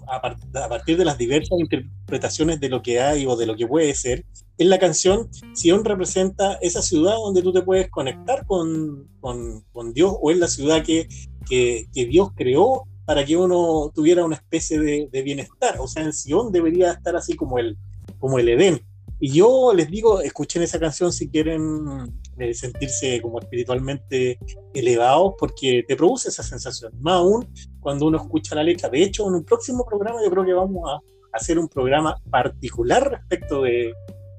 a, 0.08 0.22
partir 0.70 0.98
de 0.98 1.06
las 1.06 1.18
diversas 1.18 1.60
interpretaciones 1.60 2.60
de 2.60 2.70
lo 2.70 2.82
que 2.82 3.00
hay 3.00 3.26
o 3.26 3.36
de 3.36 3.46
lo 3.46 3.56
que 3.56 3.68
puede 3.68 3.94
ser, 3.96 4.26
en 4.58 4.70
la 4.70 4.80
canción 4.80 5.30
Sion 5.54 5.84
representa 5.84 6.54
esa 6.62 6.82
ciudad 6.82 7.16
donde 7.16 7.42
tú 7.42 7.52
te 7.52 7.62
puedes 7.62 7.90
conectar 7.90 8.46
con, 8.46 9.08
con, 9.20 9.94
Dios 9.94 10.16
o 10.22 10.32
es 10.32 10.38
la 10.38 10.48
ciudad 10.48 10.84
que, 10.84 11.08
que, 11.48 11.88
Dios 11.94 12.30
creó 12.36 12.84
para 13.06 13.26
que 13.26 13.36
uno 13.36 13.92
tuviera 13.94 14.24
una 14.24 14.36
especie 14.36 14.80
de, 14.80 15.22
bienestar. 15.24 15.78
O 15.80 15.88
sea, 15.88 16.04
en 16.04 16.14
Sion 16.14 16.52
debería 16.52 16.92
estar 16.92 17.16
así 17.16 17.36
como 17.36 17.58
el, 17.60 17.78
como 18.20 18.40
el 18.40 18.50
Edén. 18.50 18.82
Y 19.20 19.32
yo 19.32 19.74
les 19.74 19.90
digo, 19.90 20.22
escuchen 20.22 20.64
esa 20.64 20.80
canción 20.80 21.12
si 21.12 21.30
quieren 21.30 22.12
eh, 22.38 22.54
sentirse 22.54 23.22
como 23.22 23.40
espiritualmente 23.40 24.40
elevados, 24.74 25.34
porque 25.38 25.84
te 25.88 25.96
produce 25.96 26.30
esa 26.30 26.44
sensación. 26.44 26.92
Más 27.00 27.16
aún 27.16 27.48
cuando 27.80 28.08
uno 28.08 28.18
escucha 28.18 28.56
la 28.56 28.64
letra. 28.64 28.90
De 28.90 29.04
hecho, 29.04 29.28
en 29.28 29.36
un 29.36 29.44
próximo 29.44 29.86
programa 29.86 30.20
yo 30.24 30.32
creo 30.32 30.46
que 30.46 30.54
vamos 30.54 30.90
a 30.90 31.00
hacer 31.34 31.58
un 31.60 31.68
programa 31.68 32.16
particular 32.30 33.10
respecto 33.10 33.64
de, 33.64 33.94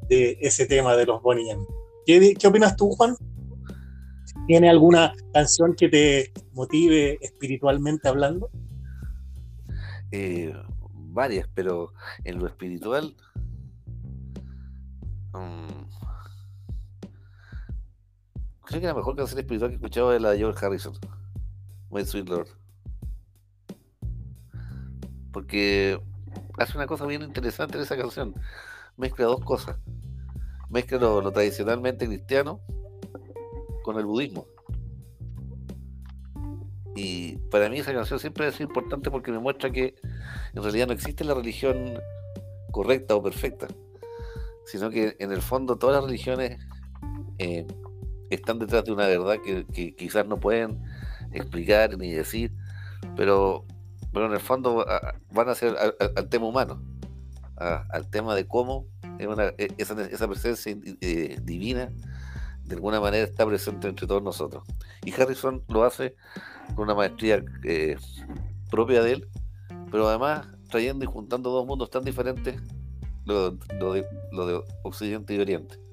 ese 0.08 0.66
tema 0.66 0.94
de 0.96 1.06
los 1.06 1.22
Bonnie 1.22 1.56
¿Qué, 2.06 2.34
¿Qué 2.34 2.46
opinas 2.46 2.76
tú, 2.76 2.90
Juan? 2.90 3.16
¿Tiene 4.46 4.68
alguna 4.68 5.14
canción 5.32 5.74
que 5.74 5.88
te 5.88 6.32
motive 6.52 7.18
espiritualmente 7.20 8.08
hablando? 8.08 8.50
Eh, 10.12 10.52
varias, 10.92 11.48
pero 11.54 11.92
en 12.24 12.38
lo 12.38 12.46
espiritual 12.46 13.16
Mm. 15.34 16.03
Creo 18.66 18.80
que 18.80 18.86
la 18.86 18.94
mejor 18.94 19.16
canción 19.16 19.38
espiritual 19.38 19.70
que 19.70 19.74
he 19.74 19.76
escuchado 19.76 20.14
es 20.14 20.22
la 20.22 20.30
de 20.30 20.38
George 20.38 20.64
Harrison, 20.64 20.94
My 21.90 22.04
Sweet 22.04 22.28
Lord. 22.28 22.48
Porque 25.32 26.00
hace 26.58 26.76
una 26.76 26.86
cosa 26.86 27.06
bien 27.06 27.22
interesante 27.22 27.76
en 27.76 27.82
esa 27.82 27.96
canción. 27.96 28.34
Mezcla 28.96 29.26
dos 29.26 29.40
cosas. 29.40 29.76
Mezcla 30.70 30.98
lo, 30.98 31.32
tradicionalmente 31.32 32.06
cristiano 32.06 32.60
con 33.82 33.98
el 33.98 34.06
budismo. 34.06 34.46
Y 36.96 37.36
para 37.50 37.68
mí 37.68 37.78
esa 37.78 37.92
canción 37.92 38.18
siempre 38.18 38.46
es 38.46 38.60
importante 38.60 39.10
porque 39.10 39.32
me 39.32 39.40
muestra 39.40 39.70
que 39.70 39.94
en 40.54 40.62
realidad 40.62 40.86
no 40.86 40.92
existe 40.92 41.24
la 41.24 41.34
religión 41.34 41.98
correcta 42.70 43.16
o 43.16 43.22
perfecta 43.22 43.66
sino 44.64 44.90
que 44.90 45.16
en 45.18 45.32
el 45.32 45.42
fondo 45.42 45.76
todas 45.76 45.96
las 45.96 46.04
religiones 46.04 46.58
eh, 47.38 47.66
están 48.30 48.58
detrás 48.58 48.84
de 48.84 48.92
una 48.92 49.06
verdad 49.06 49.36
que, 49.44 49.94
quizás 49.94 50.26
no 50.26 50.38
pueden 50.38 50.82
explicar 51.32 51.96
ni 51.98 52.12
decir, 52.12 52.52
pero, 53.16 53.64
pero 54.12 54.26
en 54.26 54.32
el 54.32 54.40
fondo 54.40 54.84
van 55.32 55.48
a 55.48 55.54
ser 55.54 55.76
al, 56.16 56.28
tema 56.28 56.46
humano, 56.46 56.82
al 57.56 58.08
tema 58.10 58.34
de 58.34 58.46
cómo 58.46 58.86
e, 59.18 59.74
esa, 59.78 60.28
presencia 60.28 60.76
eh, 61.00 61.38
divina 61.42 61.90
de 62.64 62.74
alguna 62.74 63.00
manera 63.00 63.24
está 63.24 63.46
presente 63.46 63.88
entre 63.88 64.06
todos 64.06 64.22
nosotros. 64.22 64.64
Y 65.04 65.12
Harrison 65.12 65.62
lo 65.68 65.84
hace 65.84 66.16
con 66.74 66.84
una 66.84 66.94
maestría 66.94 67.44
eh, 67.62 67.96
propia 68.70 69.02
de 69.02 69.12
él, 69.12 69.28
pero 69.90 70.08
además 70.08 70.46
trayendo 70.70 71.04
y 71.04 71.08
juntando 71.08 71.50
dos 71.50 71.66
mundos 71.66 71.90
tan 71.90 72.04
diferentes 72.04 72.60
lo, 73.26 73.52
de, 73.52 74.06
lo 74.32 74.46
de 74.46 74.62
Occidente 74.82 75.34
y 75.34 75.40
Oriente. 75.40 75.83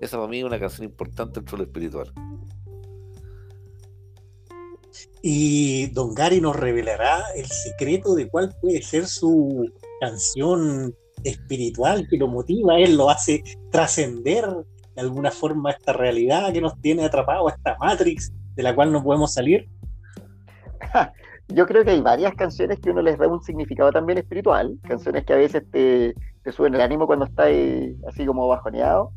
Esa 0.00 0.16
para 0.16 0.28
mí 0.28 0.38
es 0.38 0.44
una 0.44 0.60
canción 0.60 0.84
importante 0.86 1.40
dentro 1.40 1.56
de 1.56 1.64
lo 1.64 1.68
espiritual. 1.68 2.12
Y 5.22 5.88
Don 5.88 6.14
Gary 6.14 6.40
nos 6.40 6.56
revelará 6.56 7.24
el 7.34 7.46
secreto 7.46 8.14
de 8.14 8.28
cuál 8.28 8.54
puede 8.60 8.82
ser 8.82 9.06
su 9.06 9.68
canción 10.00 10.94
espiritual 11.24 12.06
que 12.08 12.16
lo 12.16 12.28
motiva, 12.28 12.78
él 12.78 12.96
lo 12.96 13.10
hace 13.10 13.42
trascender 13.70 14.46
de 14.94 15.00
alguna 15.00 15.30
forma 15.30 15.72
esta 15.72 15.92
realidad 15.92 16.52
que 16.52 16.60
nos 16.60 16.80
tiene 16.80 17.04
atrapado, 17.04 17.48
esta 17.48 17.76
Matrix 17.78 18.32
de 18.54 18.62
la 18.62 18.74
cual 18.74 18.92
no 18.92 19.02
podemos 19.02 19.32
salir. 19.32 19.68
Yo 21.48 21.66
creo 21.66 21.84
que 21.84 21.92
hay 21.92 22.00
varias 22.00 22.34
canciones 22.34 22.78
que 22.78 22.90
uno 22.90 23.00
les 23.02 23.18
da 23.18 23.26
un 23.26 23.42
significado 23.42 23.90
también 23.90 24.18
espiritual, 24.18 24.78
canciones 24.86 25.24
que 25.24 25.32
a 25.32 25.36
veces 25.36 25.62
te, 25.70 26.14
te 26.42 26.52
suben 26.52 26.74
el 26.74 26.80
ánimo 26.80 27.06
cuando 27.06 27.24
estás 27.24 27.48
así 28.06 28.26
como 28.26 28.46
bajoneado. 28.48 29.12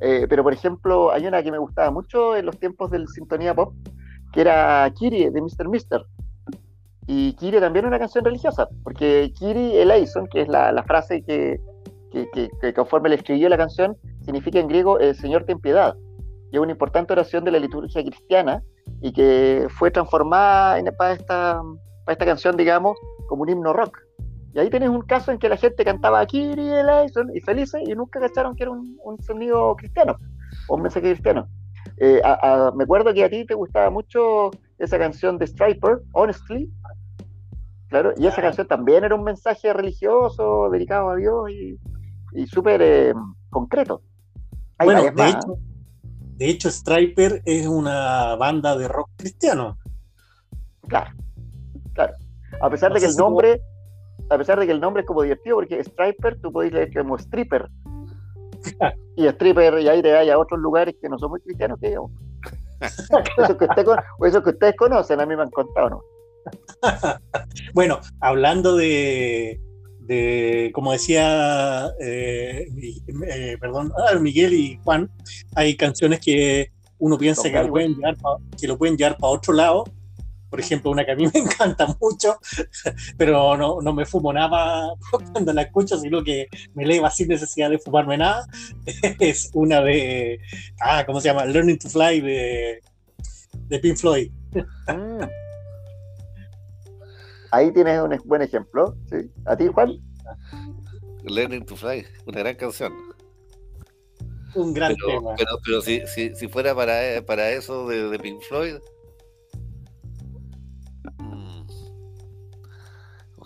Eh, 0.00 0.26
pero 0.28 0.42
por 0.42 0.52
ejemplo, 0.52 1.12
hay 1.12 1.26
una 1.26 1.42
que 1.42 1.52
me 1.52 1.58
gustaba 1.58 1.90
mucho 1.90 2.36
en 2.36 2.46
los 2.46 2.58
tiempos 2.58 2.90
del 2.90 3.08
Sintonía 3.08 3.54
Pop, 3.54 3.74
que 4.32 4.40
era 4.40 4.90
Kiri 4.94 5.30
de 5.30 5.40
Mr. 5.40 5.68
Mister. 5.68 6.04
Y 7.06 7.34
Kiri 7.34 7.60
también 7.60 7.86
una 7.86 7.98
canción 7.98 8.24
religiosa, 8.24 8.68
porque 8.82 9.32
Kiri 9.34 9.76
eleison, 9.76 10.26
que 10.26 10.42
es 10.42 10.48
la, 10.48 10.72
la 10.72 10.82
frase 10.82 11.22
que, 11.22 11.60
que, 12.10 12.50
que, 12.60 12.74
conforme 12.74 13.08
le 13.08 13.16
escribió 13.16 13.48
la 13.48 13.56
canción, 13.56 13.96
significa 14.22 14.58
en 14.58 14.68
griego 14.68 14.98
el 14.98 15.14
Señor 15.14 15.44
ten 15.44 15.58
piedad. 15.58 15.96
Y 16.50 16.56
es 16.56 16.62
una 16.62 16.72
importante 16.72 17.12
oración 17.12 17.44
de 17.44 17.50
la 17.50 17.58
liturgia 17.58 18.02
cristiana 18.02 18.62
y 19.00 19.12
que 19.12 19.66
fue 19.78 19.90
transformada 19.90 20.78
en, 20.78 20.86
para, 20.96 21.12
esta, 21.12 21.60
para 22.04 22.12
esta 22.12 22.24
canción, 22.24 22.56
digamos, 22.56 22.96
como 23.26 23.42
un 23.42 23.50
himno 23.50 23.72
rock. 23.72 23.98
Y 24.54 24.60
ahí 24.60 24.70
tenés 24.70 24.88
un 24.88 25.02
caso 25.02 25.32
en 25.32 25.38
que 25.38 25.48
la 25.48 25.56
gente 25.56 25.84
cantaba 25.84 26.24
Kiri 26.26 26.70
y 27.34 27.40
felices 27.40 27.82
y 27.84 27.94
nunca 27.94 28.20
cacharon 28.20 28.54
que 28.54 28.62
era 28.62 28.70
un, 28.70 29.18
sonido 29.20 29.74
cristiano 29.74 30.16
o 30.68 30.76
un 30.76 30.82
mensaje 30.82 31.10
cristiano. 31.10 31.48
Eh, 31.96 32.22
me 32.76 32.84
acuerdo 32.84 33.12
que 33.12 33.24
a 33.24 33.28
ti 33.28 33.44
te 33.44 33.54
gustaba 33.54 33.90
mucho 33.90 34.52
esa 34.78 34.96
canción 34.96 35.38
de 35.38 35.48
Striper, 35.48 36.02
Honestly, 36.12 36.72
claro, 37.88 38.14
y 38.16 38.26
esa 38.28 38.40
canción 38.40 38.68
también 38.68 39.02
era 39.02 39.16
un 39.16 39.24
mensaje 39.24 39.72
religioso 39.72 40.70
dedicado 40.70 41.10
a 41.10 41.16
Dios 41.16 41.50
y, 41.50 42.46
súper 42.46 42.80
eh, 42.80 43.14
concreto. 43.50 44.02
bueno, 44.78 45.02
de 45.02 45.28
hecho, 45.28 45.58
de 46.36 46.48
hecho, 46.48 46.70
Striper 46.70 47.42
es 47.44 47.66
una 47.66 48.34
banda 48.36 48.76
de 48.76 48.88
rock 48.88 49.10
cristiano. 49.16 49.78
Claro, 50.88 51.10
claro. 51.92 52.14
A 52.60 52.70
pesar 52.70 52.92
de 52.92 53.00
que 53.00 53.06
el 53.06 53.16
nombre, 53.16 53.60
a 54.30 54.38
pesar 54.38 54.58
de 54.58 54.66
que 54.66 54.72
el 54.72 54.80
nombre 54.80 55.02
es 55.02 55.06
como 55.06 55.22
divertido, 55.22 55.56
porque 55.56 55.82
Striper 55.82 56.40
tú 56.40 56.52
podés 56.52 56.72
leer 56.72 56.92
como 56.92 57.16
stripper. 57.16 57.68
y 59.16 59.26
stripper, 59.26 59.80
y 59.80 59.88
ahí 59.88 60.02
te 60.02 60.16
hay 60.16 60.30
a 60.30 60.38
otros 60.38 60.60
lugares 60.60 60.94
que 61.00 61.08
no 61.08 61.18
son 61.18 61.30
muy 61.30 61.40
cristianos 61.40 61.78
que 61.80 61.88
digamos. 61.88 62.10
eso, 62.80 63.56
que 63.56 63.66
eso 64.26 64.42
que 64.42 64.50
ustedes 64.50 64.76
conocen, 64.76 65.20
a 65.20 65.26
mí 65.26 65.36
me 65.36 65.42
han 65.42 65.50
contado, 65.50 65.90
¿no? 65.90 66.02
bueno, 67.74 68.00
hablando 68.20 68.76
de, 68.76 69.60
de 70.00 70.70
como 70.74 70.92
decía, 70.92 71.90
eh, 72.00 72.66
eh, 73.28 73.56
perdón, 73.60 73.92
ah, 73.96 74.18
Miguel 74.18 74.52
y 74.52 74.78
Juan, 74.84 75.10
hay 75.54 75.76
canciones 75.76 76.20
que 76.20 76.70
uno 76.98 77.18
piensa 77.18 77.50
que 77.50 77.62
lo, 77.62 77.68
pueden 77.68 77.94
llevar 77.94 78.16
que 78.60 78.68
lo 78.68 78.78
pueden 78.78 78.96
llevar 78.96 79.16
para 79.18 79.32
otro 79.32 79.54
lado. 79.54 79.84
Por 80.54 80.60
ejemplo, 80.60 80.92
una 80.92 81.04
que 81.04 81.10
a 81.10 81.16
mí 81.16 81.26
me 81.34 81.40
encanta 81.40 81.84
mucho, 82.00 82.38
pero 83.16 83.56
no, 83.56 83.80
no 83.82 83.92
me 83.92 84.06
fumo 84.06 84.32
nada 84.32 84.94
cuando 85.32 85.52
la 85.52 85.62
escucho, 85.62 85.98
sino 85.98 86.22
que 86.22 86.46
me 86.74 86.84
eleva 86.84 87.10
sin 87.10 87.26
necesidad 87.26 87.70
de 87.70 87.80
fumarme 87.80 88.16
nada. 88.16 88.46
Es 89.18 89.50
una 89.52 89.80
de, 89.80 90.38
ah, 90.80 91.04
¿cómo 91.04 91.20
se 91.20 91.26
llama? 91.26 91.44
Learning 91.44 91.76
to 91.76 91.88
Fly 91.88 92.20
de, 92.20 92.80
de 93.66 93.78
Pink 93.80 93.96
Floyd. 93.96 94.30
Mm. 94.86 95.24
Ahí 97.50 97.72
tienes 97.72 98.00
un 98.00 98.16
buen 98.24 98.42
ejemplo. 98.42 98.96
¿sí? 99.10 99.28
¿A 99.46 99.56
ti, 99.56 99.66
Juan? 99.66 99.98
Learning 101.24 101.66
to 101.66 101.74
Fly, 101.74 102.06
una 102.26 102.38
gran 102.38 102.54
canción. 102.54 102.92
Un 104.54 104.72
gran 104.72 104.94
tema. 104.94 105.34
Pero, 105.64 105.80
si, 105.80 106.06
si, 106.06 106.46
fuera 106.46 106.76
para, 106.76 107.26
para 107.26 107.50
eso 107.50 107.88
de, 107.88 108.16
Pink 108.20 108.40
Floyd. 108.42 108.76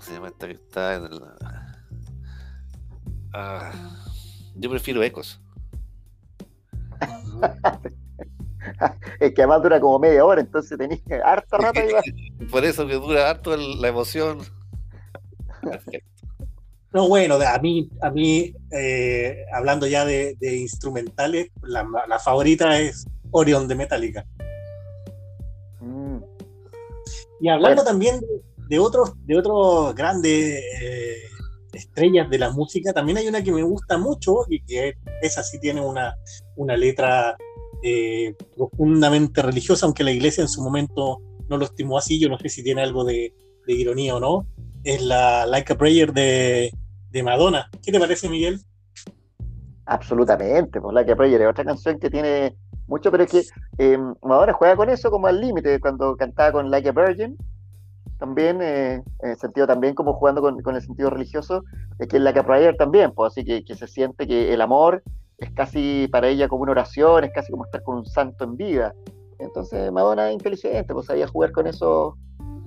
Se 0.09 0.15
llama 0.15 0.29
esta 0.29 0.47
que 0.47 0.55
está 0.55 0.95
en 0.95 1.05
el. 1.05 1.21
Ah, 3.35 3.73
yo 4.57 4.71
prefiero 4.71 5.03
Ecos. 5.03 5.41
es 9.21 9.35
que 9.35 9.43
además 9.43 9.62
dura 9.62 9.81
como 9.81 9.99
media 9.99 10.25
hora, 10.25 10.41
entonces 10.41 10.79
tenéis 10.79 11.03
harta 11.23 11.57
rato. 11.59 11.81
Por 12.50 12.65
eso 12.65 12.87
que 12.87 12.95
dura 12.95 13.29
harto 13.29 13.55
la 13.57 13.88
emoción. 13.88 14.38
No, 16.93 17.07
bueno, 17.07 17.35
a 17.35 17.59
mí, 17.59 17.91
a 18.00 18.11
mí 18.11 18.55
eh, 18.71 19.45
hablando 19.53 19.87
ya 19.87 20.07
de, 20.07 20.37
instrumentales, 20.41 21.50
la, 21.62 22.19
favorita 22.19 22.81
es 22.81 23.07
Orion 23.31 23.69
de 23.69 23.75
Metallica. 23.75 24.25
Mm. 25.81 26.21
Y 27.41 27.49
hablando 27.50 27.85
también 27.85 28.21
de, 28.21 28.48
otros, 28.79 29.13
de 29.25 29.39
otros 29.39 29.95
grandes 29.95 30.63
eh, 30.83 31.23
estrellas 31.73 32.29
de 32.29 32.39
la 32.39 32.51
música, 32.51 32.93
también 32.93 33.19
hay 33.19 33.29
una 33.29 33.43
que 33.43 33.53
me 33.53 33.63
gusta 33.63 33.97
mucho 33.99 34.45
y 34.49 34.63
que 34.65 34.95
esa 35.23 35.43
sí 35.43 35.59
tiene 35.61 35.81
una, 35.81 36.17
una 36.57 36.77
letra 36.77 37.37
eh, 37.83 38.35
profundamente 38.57 39.41
religiosa, 39.41 39.87
aunque 39.87 40.03
la 40.03 40.11
iglesia 40.11 40.43
en 40.43 40.49
su 40.49 40.61
momento 40.63 41.21
no 41.49 41.57
lo 41.57 41.65
estimó 41.65 41.97
así, 41.97 42.19
yo 42.21 42.29
no 42.29 42.39
sé 42.39 42.49
si 42.49 42.63
tiene 42.65 42.83
algo 42.83 43.05
de, 43.05 43.33
ironía 43.67 44.17
o 44.17 44.21
no, 44.21 44.47
es 44.83 45.03
la 45.03 45.47
Like 45.47 45.75
a 45.75 45.79
Prayer 45.79 46.13
de, 46.13 46.73
Madonna. 47.23 47.69
¿Qué 47.83 47.93
te 47.93 48.01
parece, 48.01 48.29
Miguel? 48.29 48.61
Absolutamente, 49.87 50.81
pues 50.81 50.95
Like 50.95 51.13
a 51.13 51.17
Prayer 51.17 51.43
es 51.43 51.49
otra 51.49 51.65
canción 51.65 51.99
que 51.99 52.11
tiene 52.11 52.57
mucho, 52.87 53.11
pero 53.11 53.25
es 53.25 53.31
que 53.31 53.43
em, 53.79 54.15
Madonna 54.23 54.53
juega 54.53 54.77
con 54.77 54.91
eso 54.91 55.11
como 55.11 55.27
al 55.27 55.41
límite, 55.41 55.79
cuando 55.81 56.17
cantaba 56.17 56.53
con 56.53 56.71
Like 56.71 56.89
a 56.89 56.93
Virgin, 56.93 57.37
también, 58.19 58.61
eh, 58.61 59.03
en 59.23 59.31
el 59.31 59.37
sentido 59.37 59.67
también 59.67 59.95
como 59.95 60.15
jugando 60.15 60.43
con, 60.43 60.77
el 60.77 60.83
sentido 60.83 61.11
religioso, 61.11 61.63
es 61.99 62.09
que 62.09 62.19
Like 62.19 62.41
a 62.41 62.47
Prayer 62.47 62.77
también, 62.77 63.13
pues 63.13 63.33
así 63.33 63.45
que, 63.45 63.65
que 63.65 63.75
se 63.75 63.87
siente 63.87 64.26
que 64.26 64.52
el 64.52 64.61
amor 64.61 65.02
es 65.39 65.52
casi 65.52 66.09
para 66.11 66.28
ella 66.28 66.49
como 66.49 66.63
una 66.63 66.73
oración, 66.73 67.25
es 67.25 67.33
casi 67.33 67.50
como 67.50 67.65
estar 67.65 67.83
con 67.83 67.99
un 67.99 68.07
santo 68.07 68.45
en 68.45 68.57
vida. 68.57 68.95
Entonces 69.39 69.91
Madonna 69.93 70.28
es 70.28 70.35
inteligente, 70.35 70.93
pues 70.93 71.07
sabía 71.07 71.28
jugar 71.28 71.52
con 71.52 71.67
eso, 71.69 72.17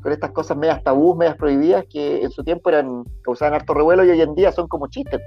con 0.02 0.12
estas 0.12 0.32
cosas 0.32 0.58
medias 0.58 0.82
tabús, 0.84 1.18
medias 1.18 1.36
prohibidas, 1.36 1.86
que 1.90 2.24
en 2.24 2.32
su 2.32 2.44
tiempo 2.44 2.70
eran, 2.70 3.04
causaban 3.24 3.54
harto 3.54 3.74
revuelo 3.74 4.06
y 4.06 4.10
hoy 4.10 4.22
en 4.22 4.36
día 4.36 4.52
son 4.52 4.68
como 4.68 4.88
chistes. 4.88 5.22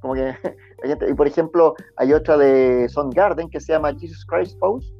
Como 0.00 0.14
que, 0.14 0.34
y 1.08 1.14
por 1.14 1.28
ejemplo, 1.28 1.74
hay 1.96 2.12
otra 2.12 2.36
de 2.36 2.88
Garden 3.14 3.48
que 3.48 3.60
se 3.60 3.72
llama 3.72 3.94
Jesus 3.94 4.24
Christ 4.26 4.58
Pose, 4.58 4.92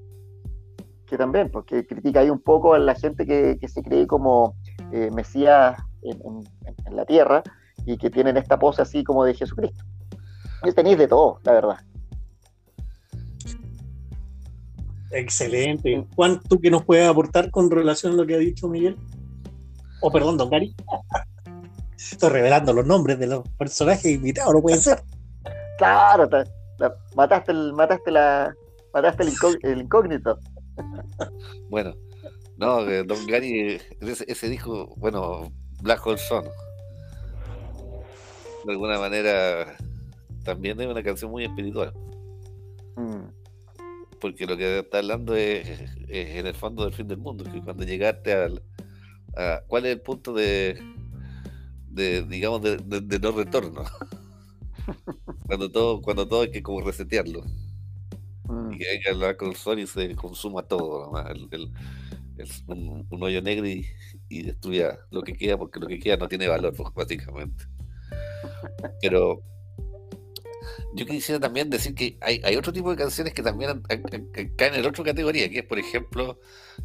que 1.11 1.18
también, 1.18 1.51
porque 1.51 1.87
critica 1.87 2.20
ahí 2.20 2.31
un 2.31 2.40
poco 2.40 2.75
a 2.75 2.79
la 2.79 2.94
gente 2.94 3.27
que, 3.27 3.59
se 3.68 3.83
cree 3.83 4.07
como 4.07 4.55
eh, 4.92 5.11
Mesías 5.12 5.77
en, 6.03 6.18
en 6.87 6.96
la 6.96 7.05
tierra 7.05 7.42
y 7.85 7.99
que 7.99 8.09
tienen 8.09 8.37
esta 8.37 8.59
pose 8.59 8.81
así 8.81 9.05
como 9.05 9.25
de 9.25 9.35
Jesucristo 9.35 9.85
tenéis 10.75 10.99
de 10.99 11.09
todo, 11.09 11.40
la 11.44 11.53
verdad. 11.53 11.77
Excelente. 15.12 16.07
Juan, 16.14 16.40
¿tú 16.49 16.61
qué 16.61 16.70
nos 16.70 16.85
puedes 16.85 17.09
aportar 17.09 17.51
con 17.51 17.70
relación 17.70 18.12
a 18.12 18.16
lo 18.16 18.27
que 18.27 18.35
ha 18.35 18.38
dicho 18.38 18.68
Miguel? 18.68 18.96
O 20.03 20.09
oh, 20.09 20.12
perdón, 20.12 20.37
Don 20.37 20.51
Gary. 20.51 20.75
Estoy 21.96 22.31
revelando 22.31 22.73
los 22.73 22.87
nombres 22.87 23.18
de 23.18 23.27
los 23.27 23.49
personajes 23.59 24.07
invitados, 24.07 24.55
no 24.55 24.62
puede 24.62 24.79
ser. 24.79 25.03
Claro, 25.79 26.29
mataste 27.14 27.53
el, 27.53 27.73
mataste 27.73 28.11
la, 28.11 28.55
mataste 28.94 29.25
el, 29.62 29.81
incógnito. 29.81 30.38
Bueno, 31.68 31.94
no, 32.56 32.84
Don 33.04 33.26
Gary, 33.26 33.80
ese, 34.00 34.48
dijo, 34.48 34.94
bueno, 34.96 35.50
Black 35.82 36.06
Hole 36.06 36.18
Son. 36.18 36.44
De 38.64 38.72
alguna 38.72 38.98
manera 38.98 39.76
también 40.44 40.80
es 40.80 40.86
una 40.86 41.02
canción 41.02 41.30
muy 41.30 41.44
espiritual. 41.44 41.92
Mm. 42.96 43.30
Porque 44.20 44.46
lo 44.46 44.56
que 44.56 44.80
está 44.80 44.98
hablando 44.98 45.34
es, 45.34 45.66
en 46.08 46.46
el 46.46 46.54
fondo 46.54 46.84
del 46.84 46.92
fin 46.92 47.08
del 47.08 47.16
mundo, 47.16 47.44
que 47.44 47.62
cuando 47.62 47.84
llegaste 47.84 48.34
al, 48.34 48.62
a, 49.36 49.62
¿cuál 49.66 49.86
es 49.86 49.92
el 49.92 50.02
punto 50.02 50.34
de, 50.34 50.78
de 51.88 52.22
digamos, 52.24 52.60
de, 52.60 53.18
no 53.18 53.32
retorno? 53.32 53.84
cuando 55.46 55.70
todo, 55.70 56.02
cuando 56.02 56.28
todo 56.28 56.42
hay 56.42 56.50
que 56.50 56.62
como 56.62 56.82
resetearlo. 56.82 57.42
Que 58.80 58.98
venga 59.12 59.26
la 59.26 59.36
console 59.36 59.82
y 59.82 59.86
se 59.86 60.16
consuma 60.16 60.62
todo, 60.62 61.12
el, 61.50 61.70
un, 62.66 63.06
hoyo 63.10 63.42
negro 63.42 63.66
y, 63.66 63.86
y, 64.30 64.42
destruya 64.42 64.98
lo 65.10 65.20
que 65.20 65.34
queda, 65.34 65.58
porque 65.58 65.78
lo 65.78 65.86
que 65.86 65.98
queda 65.98 66.16
no 66.16 66.28
tiene 66.28 66.48
valor, 66.48 66.74
pues, 66.74 66.88
básicamente. 66.94 67.66
Pero 69.02 69.42
yo 70.94 71.06
quisiera 71.06 71.40
también 71.40 71.70
decir 71.70 71.94
que 71.94 72.16
hay, 72.20 72.56
otro 72.56 72.72
tipo 72.72 72.90
de 72.90 72.96
canciones 72.96 73.32
que 73.32 73.42
también 73.42 73.82
caen 74.56 74.74
en 74.74 74.82
la 74.82 74.88
otra 74.88 75.04
categoría, 75.04 75.48
que 75.48 75.60
es, 75.60 75.64
por 75.64 75.78
ejemplo, 75.78 76.40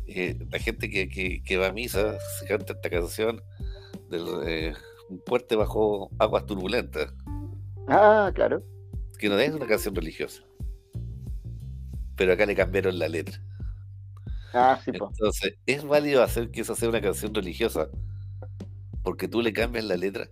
eh, 0.08 0.38
la 0.51 0.60
gente 0.60 0.89
que, 0.89 1.58
va 1.58 1.67
a 1.67 1.71
misa, 1.71 2.17
se 2.39 2.45
canta 2.45 2.73
esta 2.73 2.89
canción 2.89 3.41
del 4.10 4.25
eh, 4.45 4.73
Un 5.10 5.19
puente 5.19 5.55
bajo 5.55 6.12
aguas 6.19 6.45
turbulentas. 6.45 7.13
Ah, 7.88 8.31
claro. 8.34 8.63
Que 9.17 9.29
no 9.29 9.39
es 9.39 9.53
una 9.53 9.65
canción 9.65 9.95
religiosa. 9.95 10.44
Pero 12.15 12.34
acá 12.34 12.45
le 12.45 12.56
cambiaron 12.56 12.97
la 12.99 13.08
letra. 13.08 13.41
Ah, 14.54 14.80
sí, 14.84 14.91
Entonces, 14.93 15.56
¿es 15.65 15.84
válido 15.84 16.23
hacer 16.23 16.49
que 16.49 16.62
esa 16.62 16.75
sea 16.75 16.89
una 16.89 17.01
canción 17.01 17.34
religiosa 17.34 17.89
porque 19.04 19.28
tú 19.28 19.41
le 19.41 19.54
cambias 19.54 19.86
la 19.86 19.97
letra? 19.97 20.30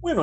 bueno, 0.00 0.22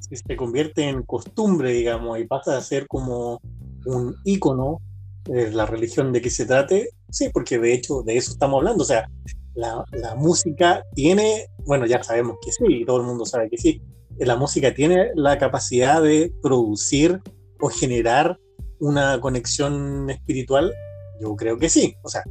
si 0.00 0.16
se 0.16 0.36
convierte 0.36 0.88
en 0.88 1.02
costumbre, 1.02 1.72
digamos, 1.72 2.18
y 2.18 2.24
pasa 2.24 2.56
a 2.56 2.62
ser 2.62 2.86
como 2.86 3.40
un 3.84 4.16
ícono 4.24 4.80
de 5.24 5.50
la 5.50 5.66
religión 5.66 6.12
de 6.12 6.20
que 6.20 6.30
se 6.30 6.46
trate, 6.46 6.88
sí, 7.10 7.28
porque 7.32 7.58
de 7.58 7.74
hecho 7.74 8.02
de 8.02 8.16
eso 8.16 8.32
estamos 8.32 8.58
hablando. 8.58 8.82
O 8.82 8.86
sea, 8.86 9.06
la, 9.54 9.84
música 10.16 10.82
tiene, 10.94 11.46
bueno, 11.66 11.86
ya 11.86 12.02
sabemos 12.02 12.36
que 12.44 12.50
sí, 12.52 12.84
todo 12.86 12.98
el 12.98 13.06
mundo 13.06 13.26
sabe 13.26 13.50
que 13.50 13.58
sí, 13.58 13.82
la 14.18 14.36
música 14.36 14.74
tiene 14.74 15.10
la 15.14 15.38
capacidad 15.38 16.02
de 16.02 16.32
producir 16.42 17.20
o 17.60 17.68
generar 17.68 18.38
una 18.80 19.20
conexión 19.20 20.10
espiritual. 20.10 20.72
Yo 21.20 21.34
creo 21.36 21.58
que 21.58 21.68
sí, 21.68 21.94
o 22.02 22.08
sea, 22.08 22.22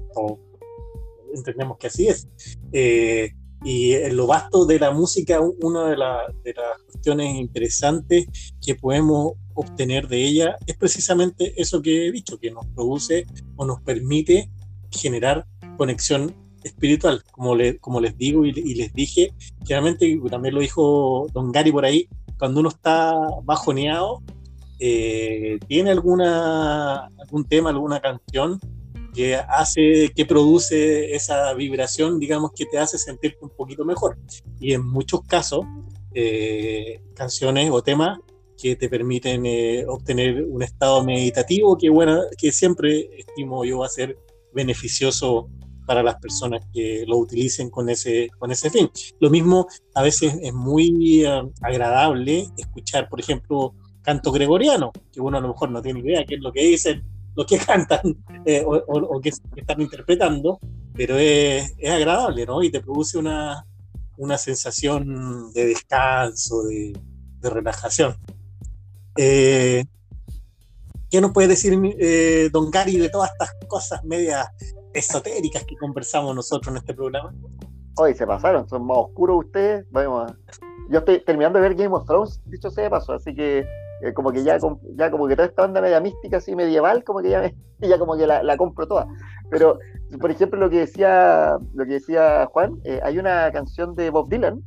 entendemos 1.34 1.78
que 1.78 1.88
así 1.88 2.08
es. 2.08 2.28
Eh, 2.72 3.32
y 3.64 3.94
en 3.94 4.18
lo 4.18 4.28
vasto 4.28 4.66
de 4.66 4.78
la 4.78 4.92
música, 4.92 5.40
una 5.62 5.88
de, 5.88 5.98
las 5.98 6.82
cuestiones 6.86 7.36
interesantes 7.36 8.28
que 8.62 8.76
podemos 8.76 9.34
obtener 9.54 10.08
de 10.08 10.24
ella 10.26 10.58
es 10.68 10.76
precisamente 10.76 11.54
eso 11.56 11.82
que 11.82 12.08
he 12.08 12.12
dicho, 12.12 12.38
que 12.40 12.52
nos 12.52 12.66
produce 12.68 13.26
o 13.56 13.66
nos 13.66 13.82
permite 13.82 14.50
generar 14.92 15.46
conexión 15.78 16.36
espiritual. 16.64 17.24
Como, 17.32 17.56
le, 17.56 17.80
como 17.80 18.02
les 18.02 18.18
digo 18.18 18.46
y, 18.46 18.52
les 18.52 18.94
dije, 18.94 19.34
generalmente, 19.66 20.20
también 20.30 20.56
lo 20.56 20.62
dijo 20.62 21.28
Don 21.32 21.52
Gary 21.52 21.72
por 21.72 21.86
ahí, 21.86 22.10
cuando 22.38 22.60
uno 22.60 22.70
está 22.70 23.16
bajoneado, 23.44 24.22
eh, 24.80 25.60
tiene 25.68 25.92
alguna, 25.92 27.06
algún 27.20 27.46
tema, 27.46 27.70
alguna 27.70 28.00
canción 28.00 28.60
que 29.14 29.36
hace, 29.36 30.12
que 30.16 30.26
produce 30.26 31.14
esa 31.16 31.54
vibración, 31.54 32.20
digamos, 32.20 32.52
que 32.56 32.66
te 32.66 32.80
hace 32.80 32.98
sentirte 32.98 33.40
un 33.42 33.52
poquito 33.52 33.86
mejor. 33.86 34.18
Y 34.60 34.74
en 34.74 34.86
muchos 34.86 35.22
casos, 35.22 35.66
eh, 36.14 37.02
canciones 37.16 37.70
o 37.72 37.82
temas 37.82 38.20
que 38.62 38.76
te 38.76 38.90
permiten 38.90 39.46
eh, 39.46 39.86
obtener 39.88 40.44
un 40.44 40.64
estado 40.64 41.04
meditativo 41.04 41.78
que, 41.78 41.90
bueno, 41.90 42.22
que 42.38 42.52
siempre 42.52 43.10
estimo 43.18 43.66
yo 43.66 43.80
va 43.80 43.88
a 43.88 43.90
ser 43.90 44.18
beneficioso 44.54 45.50
para 45.86 46.02
las 46.02 46.16
personas 46.16 46.66
que 46.74 47.04
lo 47.08 47.18
utilicen 47.18 47.70
con 47.70 47.90
ese, 47.90 48.30
con 48.40 48.52
ese 48.52 48.70
fin. 48.70 48.90
Lo 49.20 49.30
mismo, 49.30 49.68
a 49.96 50.04
veces 50.04 50.36
es 50.42 50.54
muy 50.54 51.26
eh, 51.26 51.42
agradable 51.62 52.48
escuchar, 52.58 53.10
por 53.10 53.20
ejemplo, 53.20 53.74
canto 54.04 54.32
gregoriano, 54.32 54.92
que 55.12 55.22
uno 55.22 55.38
a 55.38 55.42
lo 55.42 55.48
mejor 55.50 55.72
no 55.72 55.82
tiene 55.82 56.02
idea 56.02 56.26
qué 56.26 56.36
es 56.36 56.42
lo 56.42 56.52
que 56.52 56.62
dicen, 56.64 57.04
los 57.36 57.48
que 57.48 57.58
cantan 57.66 58.02
eh, 58.46 58.64
o, 58.66 58.76
o, 58.76 59.22
que 59.22 59.30
están 59.30 59.82
interpretando, 59.82 60.60
pero 60.94 61.18
es, 61.18 61.74
es, 61.78 61.92
agradable, 61.92 62.46
¿no? 62.46 62.62
Y 62.62 62.70
te 62.70 62.82
produce 62.82 63.18
una, 63.18 63.66
una 64.18 64.38
sensación 64.38 65.52
de 65.54 65.66
descanso, 65.66 66.64
de, 66.64 66.94
de 67.40 67.50
relajación. 67.50 68.16
Eh, 69.18 69.86
¿Qué 71.10 71.22
nos 71.22 71.32
puede 71.32 71.48
decir 71.48 71.80
eh, 72.00 72.50
Don 72.52 72.72
Gary 72.72 72.98
de 72.98 73.10
todas 73.10 73.32
estas 73.32 73.54
cosas 73.68 74.04
medias 74.04 74.48
esotéricas 74.94 75.64
que 75.64 75.76
conversamos 75.78 76.36
nosotros 76.36 76.74
en 76.74 76.78
este 76.78 76.94
programa? 76.94 77.34
Hoy 77.98 78.16
se 78.16 78.26
pasaron, 78.26 78.68
son 78.68 78.88
más 78.88 78.98
oscuros 78.98 79.46
ustedes. 79.46 79.86
Vamos 79.92 80.34
Yo 80.90 81.00
estoy 81.00 81.24
terminando 81.24 81.60
de 81.60 81.70
ver 81.70 81.78
Game 81.78 81.96
of 81.96 82.06
Thrones, 82.08 82.42
dicho 82.46 82.72
sea 82.72 82.86
de 82.86 82.90
paso, 82.90 83.14
así 83.14 83.36
que 83.36 83.64
eh, 84.04 84.14
como 84.14 84.34
que 84.34 84.44
ya, 84.44 84.58
ya 84.98 85.10
como 85.10 85.28
que 85.28 85.36
toda 85.36 85.48
esta 85.48 85.64
onda 85.64 85.80
media 85.80 86.02
mística 86.02 86.38
así 86.38 86.56
medieval, 86.56 87.06
como 87.06 87.22
que 87.22 87.30
ya, 87.30 87.50
ya 87.80 87.98
como 87.98 88.18
que 88.18 88.28
la, 88.28 88.58
compro 88.58 88.86
toda. 88.86 89.08
Pero, 89.50 89.80
por 90.20 90.30
ejemplo, 90.30 90.60
lo 90.60 90.70
que 90.70 90.80
decía, 90.80 91.58
lo 91.74 91.86
que 91.86 91.94
decía 91.94 92.46
Juan, 92.52 92.80
eh, 92.84 93.00
hay 93.02 93.18
una 93.18 93.50
canción 93.54 93.96
de 93.96 94.10
Bob 94.10 94.30
Dylan, 94.30 94.62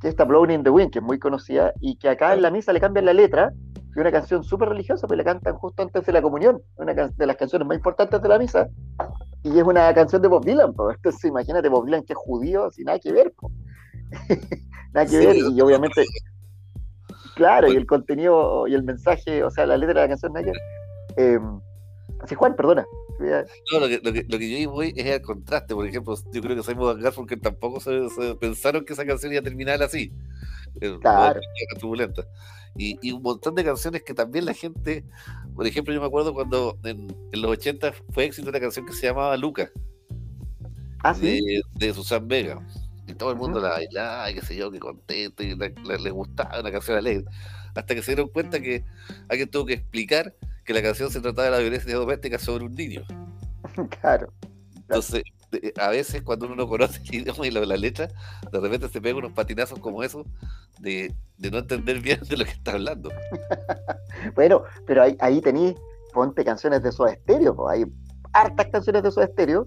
que 0.00 0.08
está 0.08 0.24
Blowing 0.24 0.50
in 0.50 0.62
the 0.64 0.70
Wind, 0.70 0.90
que 0.90 0.98
es 0.98 1.04
muy 1.04 1.18
conocida, 1.18 1.72
y 1.80 1.96
que 1.96 2.10
acá 2.10 2.34
en 2.34 2.42
la 2.42 2.50
misa 2.50 2.74
le 2.74 2.80
cambian 2.80 3.06
la 3.06 3.14
letra, 3.14 3.52
y 3.96 4.00
una 4.00 4.12
canción 4.12 4.44
súper 4.44 4.68
religiosa, 4.68 5.06
pero 5.06 5.16
la 5.16 5.24
cantan 5.24 5.54
justo 5.54 5.82
antes 5.82 6.04
de 6.04 6.12
la 6.12 6.20
comunión, 6.20 6.60
una 6.76 6.92
de 6.92 7.26
las 7.26 7.36
canciones 7.36 7.66
más 7.66 7.76
importantes 7.78 8.20
de 8.20 8.28
la 8.28 8.38
misa, 8.38 8.68
y 9.42 9.58
es 9.58 9.64
una 9.64 9.94
canción 9.94 10.20
de 10.20 10.28
Bob 10.28 10.44
Dylan, 10.44 10.74
pues. 10.74 10.96
entonces 10.96 11.24
imagínate 11.24 11.70
Bob 11.70 11.86
Dylan 11.86 12.02
que 12.02 12.12
es 12.12 12.18
judío, 12.18 12.70
sin 12.70 12.84
nada 12.86 12.98
que 12.98 13.12
ver, 13.12 13.32
nada 14.92 15.06
que 15.06 15.16
ver, 15.18 15.36
y 15.36 15.60
obviamente 15.60 16.04
Claro, 17.34 17.72
y 17.72 17.76
el 17.76 17.86
contenido 17.86 18.66
y 18.66 18.74
el 18.74 18.84
mensaje, 18.84 19.42
o 19.42 19.50
sea, 19.50 19.66
la 19.66 19.76
letra 19.76 19.94
de 19.94 20.06
la 20.06 20.08
canción 20.08 20.32
Naya. 20.32 20.52
Eh, 21.16 21.38
así, 22.20 22.34
Juan, 22.34 22.54
perdona. 22.56 22.86
No, 23.18 23.80
lo 23.80 23.88
que, 23.88 24.00
lo, 24.02 24.12
que, 24.12 24.24
lo 24.28 24.38
que 24.38 24.62
yo 24.62 24.70
voy 24.70 24.92
es 24.96 25.06
el 25.06 25.22
contraste. 25.22 25.74
Por 25.74 25.86
ejemplo, 25.86 26.16
yo 26.32 26.40
creo 26.40 26.56
que 26.56 26.62
Simon 26.62 27.00
Garfunkel 27.00 27.40
tampoco 27.40 27.80
se, 27.80 28.08
pensaron 28.40 28.84
que 28.84 28.92
esa 28.92 29.06
canción 29.06 29.32
iba 29.32 29.40
a 29.40 29.44
terminar 29.44 29.82
así. 29.82 30.12
Eh, 30.80 30.96
claro. 31.00 31.40
Turbulenta. 31.78 32.26
Y, 32.76 32.98
y, 33.02 33.12
un 33.12 33.22
montón 33.22 33.54
de 33.54 33.64
canciones 33.64 34.02
que 34.02 34.14
también 34.14 34.44
la 34.44 34.54
gente. 34.54 35.04
Por 35.54 35.66
ejemplo, 35.66 35.94
yo 35.94 36.00
me 36.00 36.06
acuerdo 36.06 36.34
cuando 36.34 36.76
en, 36.82 37.06
los 37.32 37.50
80 37.52 37.92
fue 38.10 38.24
éxito 38.24 38.48
una 38.48 38.60
canción 38.60 38.84
que 38.84 38.92
se 38.92 39.06
llamaba 39.06 39.36
Luca. 39.36 39.70
¿Ah, 41.04 41.14
sí? 41.14 41.40
de, 41.44 41.62
de 41.74 41.94
Susan 41.94 42.26
Vega 42.26 42.60
y 43.06 43.14
todo 43.14 43.30
el 43.30 43.36
mundo 43.36 43.60
la 43.60 43.70
bailaba 43.70 44.30
y 44.30 44.34
qué 44.34 44.42
sé 44.42 44.56
yo, 44.56 44.70
que 44.70 44.78
contento 44.78 45.42
y 45.42 45.54
le, 45.54 46.10
gustaba 46.10 46.60
una 46.60 46.70
canción 46.70 46.96
alegre. 46.96 47.24
Hasta 47.74 47.94
que 47.94 48.02
se 48.02 48.12
dieron 48.12 48.28
cuenta 48.28 48.60
que 48.60 48.84
alguien 49.28 49.50
tuvo 49.50 49.66
que 49.66 49.74
explicar 49.74 50.34
que 50.64 50.72
la 50.72 50.82
canción 50.82 51.10
se 51.10 51.20
trataba 51.20 51.46
de 51.46 51.50
la 51.50 51.58
violencia 51.58 51.94
doméstica 51.94 52.38
sobre 52.38 52.64
un 52.64 52.74
niño. 52.74 53.02
Claro. 54.00 54.32
Entonces, 54.76 55.22
a 55.80 55.88
veces 55.88 56.22
cuando 56.22 56.46
uno 56.46 56.54
no 56.54 56.68
conoce 56.68 57.00
el 57.08 57.22
idioma 57.22 57.46
y 57.46 57.50
la, 57.50 57.76
letra, 57.76 58.08
de 58.52 58.60
repente 58.60 58.88
se 58.88 59.00
pega 59.00 59.16
unos 59.16 59.32
patinazos 59.32 59.78
como 59.78 60.02
esos 60.02 60.26
de, 60.78 61.14
no 61.38 61.58
entender 61.58 62.00
bien 62.00 62.20
de 62.28 62.36
lo 62.36 62.44
que 62.44 62.50
está 62.50 62.72
hablando. 62.72 63.10
bueno, 64.34 64.62
pero 64.86 65.02
ahí, 65.02 65.16
ahí 65.20 65.40
tenéis, 65.40 65.74
ponte 66.12 66.44
canciones 66.44 66.82
de 66.82 66.92
su 66.92 67.06
estéreo, 67.06 67.68
hay 67.68 67.86
hartas 68.32 68.66
canciones 68.66 69.02
de 69.02 69.10
su 69.10 69.20
estéreo 69.20 69.66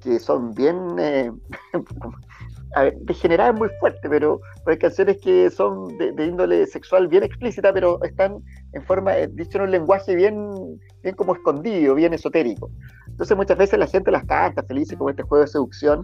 que 0.00 0.18
son 0.18 0.54
bien 0.54 0.96
eh, 0.98 1.30
a 2.74 2.82
ver, 2.82 2.96
degenerada 3.00 3.50
es 3.50 3.56
muy 3.56 3.68
fuerte, 3.80 4.08
pero, 4.08 4.40
hay 4.66 4.78
canciones 4.78 5.18
que 5.18 5.50
son 5.50 5.96
de, 5.98 6.24
índole 6.24 6.66
sexual 6.66 7.08
bien 7.08 7.22
explícita, 7.22 7.72
pero 7.72 8.02
están 8.02 8.42
en 8.72 8.82
forma, 8.82 9.16
eh, 9.16 9.28
dicho 9.32 9.58
en 9.58 9.64
un 9.64 9.70
lenguaje 9.70 10.14
bien, 10.14 10.80
bien 11.02 11.14
como 11.14 11.34
escondido, 11.34 11.94
bien 11.94 12.14
esotérico. 12.14 12.70
Entonces 13.08 13.36
muchas 13.36 13.58
veces 13.58 13.78
la 13.78 13.86
gente 13.86 14.10
las 14.10 14.24
canta 14.24 14.62
felices 14.62 14.96
como 14.98 15.10
este 15.10 15.22
juego 15.22 15.44
de 15.44 15.50
seducción, 15.50 16.02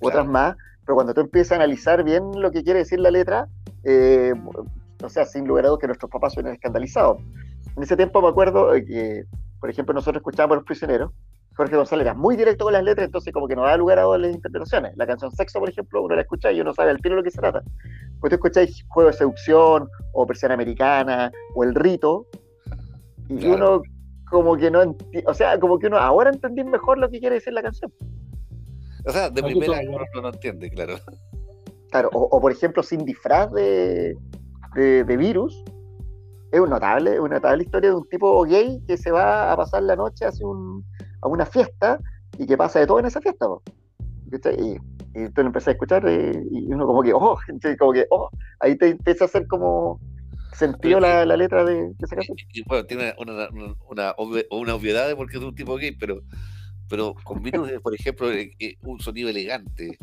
otras 0.00 0.26
más, 0.26 0.56
pero 0.84 0.96
cuando 0.96 1.14
tú 1.14 1.20
empiezas 1.20 1.52
a 1.52 1.56
analizar 1.56 2.02
bien 2.02 2.22
lo 2.34 2.50
que 2.50 2.62
quiere 2.64 2.80
decir 2.80 2.98
la 2.98 3.10
letra, 3.10 3.48
eh, 3.84 4.34
o 5.02 5.08
sea, 5.08 5.24
sin 5.24 5.46
lugar 5.46 5.66
a 5.66 5.68
dudas 5.68 5.80
que 5.80 5.86
nuestros 5.86 6.10
papás 6.10 6.34
suenan 6.34 6.54
escandalizados. 6.54 7.20
En 7.76 7.82
ese 7.82 7.96
tiempo 7.96 8.20
me 8.20 8.28
acuerdo 8.28 8.72
que, 8.72 9.24
por 9.60 9.70
ejemplo, 9.70 9.94
nosotros 9.94 10.20
escuchábamos 10.20 10.54
a 10.54 10.56
los 10.56 10.64
prisioneros, 10.64 11.12
Jorge 11.58 11.74
González 11.74 12.04
era 12.04 12.14
muy 12.14 12.36
directo 12.36 12.66
con 12.66 12.72
las 12.72 12.84
letras, 12.84 13.06
entonces 13.06 13.32
como 13.32 13.48
que 13.48 13.56
no 13.56 13.64
da 13.64 13.76
lugar 13.76 13.98
a 13.98 14.02
dobles 14.02 14.32
interpretaciones. 14.32 14.96
La 14.96 15.08
canción 15.08 15.32
Sexo, 15.32 15.58
por 15.58 15.68
ejemplo, 15.68 16.04
uno 16.04 16.14
la 16.14 16.20
escucha 16.20 16.52
y 16.52 16.60
uno 16.60 16.72
sabe 16.72 16.90
al 16.92 16.98
tiro 16.98 17.16
de 17.16 17.22
lo 17.22 17.24
que 17.24 17.32
se 17.32 17.40
trata. 17.40 17.64
Pues 18.20 18.30
tú 18.30 18.36
escucháis 18.36 18.84
Juego 18.86 19.10
de 19.10 19.16
Seducción, 19.16 19.88
o 20.12 20.24
Persiana 20.24 20.54
Americana, 20.54 21.32
o 21.56 21.64
El 21.64 21.74
Rito, 21.74 22.28
y 23.28 23.44
uno 23.48 23.82
como 24.30 24.56
que 24.56 24.70
no 24.70 24.96
o 25.26 25.34
sea, 25.34 25.58
como 25.58 25.80
que 25.80 25.88
uno 25.88 25.98
ahora 25.98 26.30
entendí 26.30 26.62
mejor 26.62 26.96
lo 26.98 27.10
que 27.10 27.18
quiere 27.18 27.34
decir 27.34 27.52
la 27.52 27.62
canción. 27.62 27.92
O 29.04 29.10
sea, 29.10 29.28
de 29.28 29.42
primera 29.42 29.80
uno 29.84 30.22
no 30.22 30.28
entiende, 30.28 30.70
claro. 30.70 30.94
Claro, 31.90 32.08
o, 32.12 32.40
por 32.40 32.52
ejemplo, 32.52 32.84
sin 32.84 33.04
disfraz 33.04 33.50
de, 33.52 34.16
de, 34.76 35.02
de 35.02 35.16
virus, 35.16 35.64
es 36.52 36.60
un 36.60 36.70
notable, 36.70 37.18
una 37.18 37.36
notable 37.36 37.64
historia 37.64 37.90
de 37.90 37.96
un 37.96 38.08
tipo 38.08 38.44
gay 38.44 38.80
que 38.86 38.96
se 38.96 39.10
va 39.10 39.50
a 39.50 39.56
pasar 39.56 39.82
la 39.82 39.96
noche 39.96 40.24
hace 40.24 40.44
un 40.44 40.84
a 41.20 41.28
una 41.28 41.46
fiesta 41.46 42.00
y 42.38 42.46
que 42.46 42.56
pasa 42.56 42.80
de 42.80 42.86
todo 42.86 43.00
en 43.00 43.06
esa 43.06 43.20
fiesta. 43.20 43.46
Y, 44.56 44.76
y 45.14 45.28
tú 45.30 45.42
lo 45.42 45.46
empecé 45.46 45.70
a 45.70 45.72
escuchar 45.72 46.06
eh, 46.06 46.42
y 46.50 46.72
uno 46.72 46.86
como 46.86 47.02
que, 47.02 47.12
oh, 47.12 47.38
como 47.78 47.92
que, 47.92 48.06
oh, 48.10 48.30
ahí 48.60 48.76
te 48.76 48.88
empieza 48.90 49.24
a 49.24 49.26
hacer 49.26 49.46
como 49.46 50.00
sentido 50.52 51.00
la, 51.00 51.24
la, 51.24 51.36
letra 51.36 51.64
de, 51.64 51.92
esa 52.02 52.16
canción. 52.16 52.36
Y, 52.52 52.62
bueno, 52.64 52.84
tiene 52.84 53.14
una, 53.18 53.48
una, 53.88 54.14
una, 54.50 54.74
obviedad 54.74 55.14
porque 55.16 55.38
es 55.38 55.42
un 55.42 55.54
tipo 55.54 55.76
gay, 55.76 55.92
pero, 55.92 56.20
pero 56.88 57.14
con 57.24 57.42
Virus, 57.42 57.70
por 57.82 57.94
ejemplo, 57.94 58.30
eh, 58.32 58.52
eh, 58.58 58.76
un 58.82 59.00
sonido 59.00 59.28
elegante. 59.28 59.98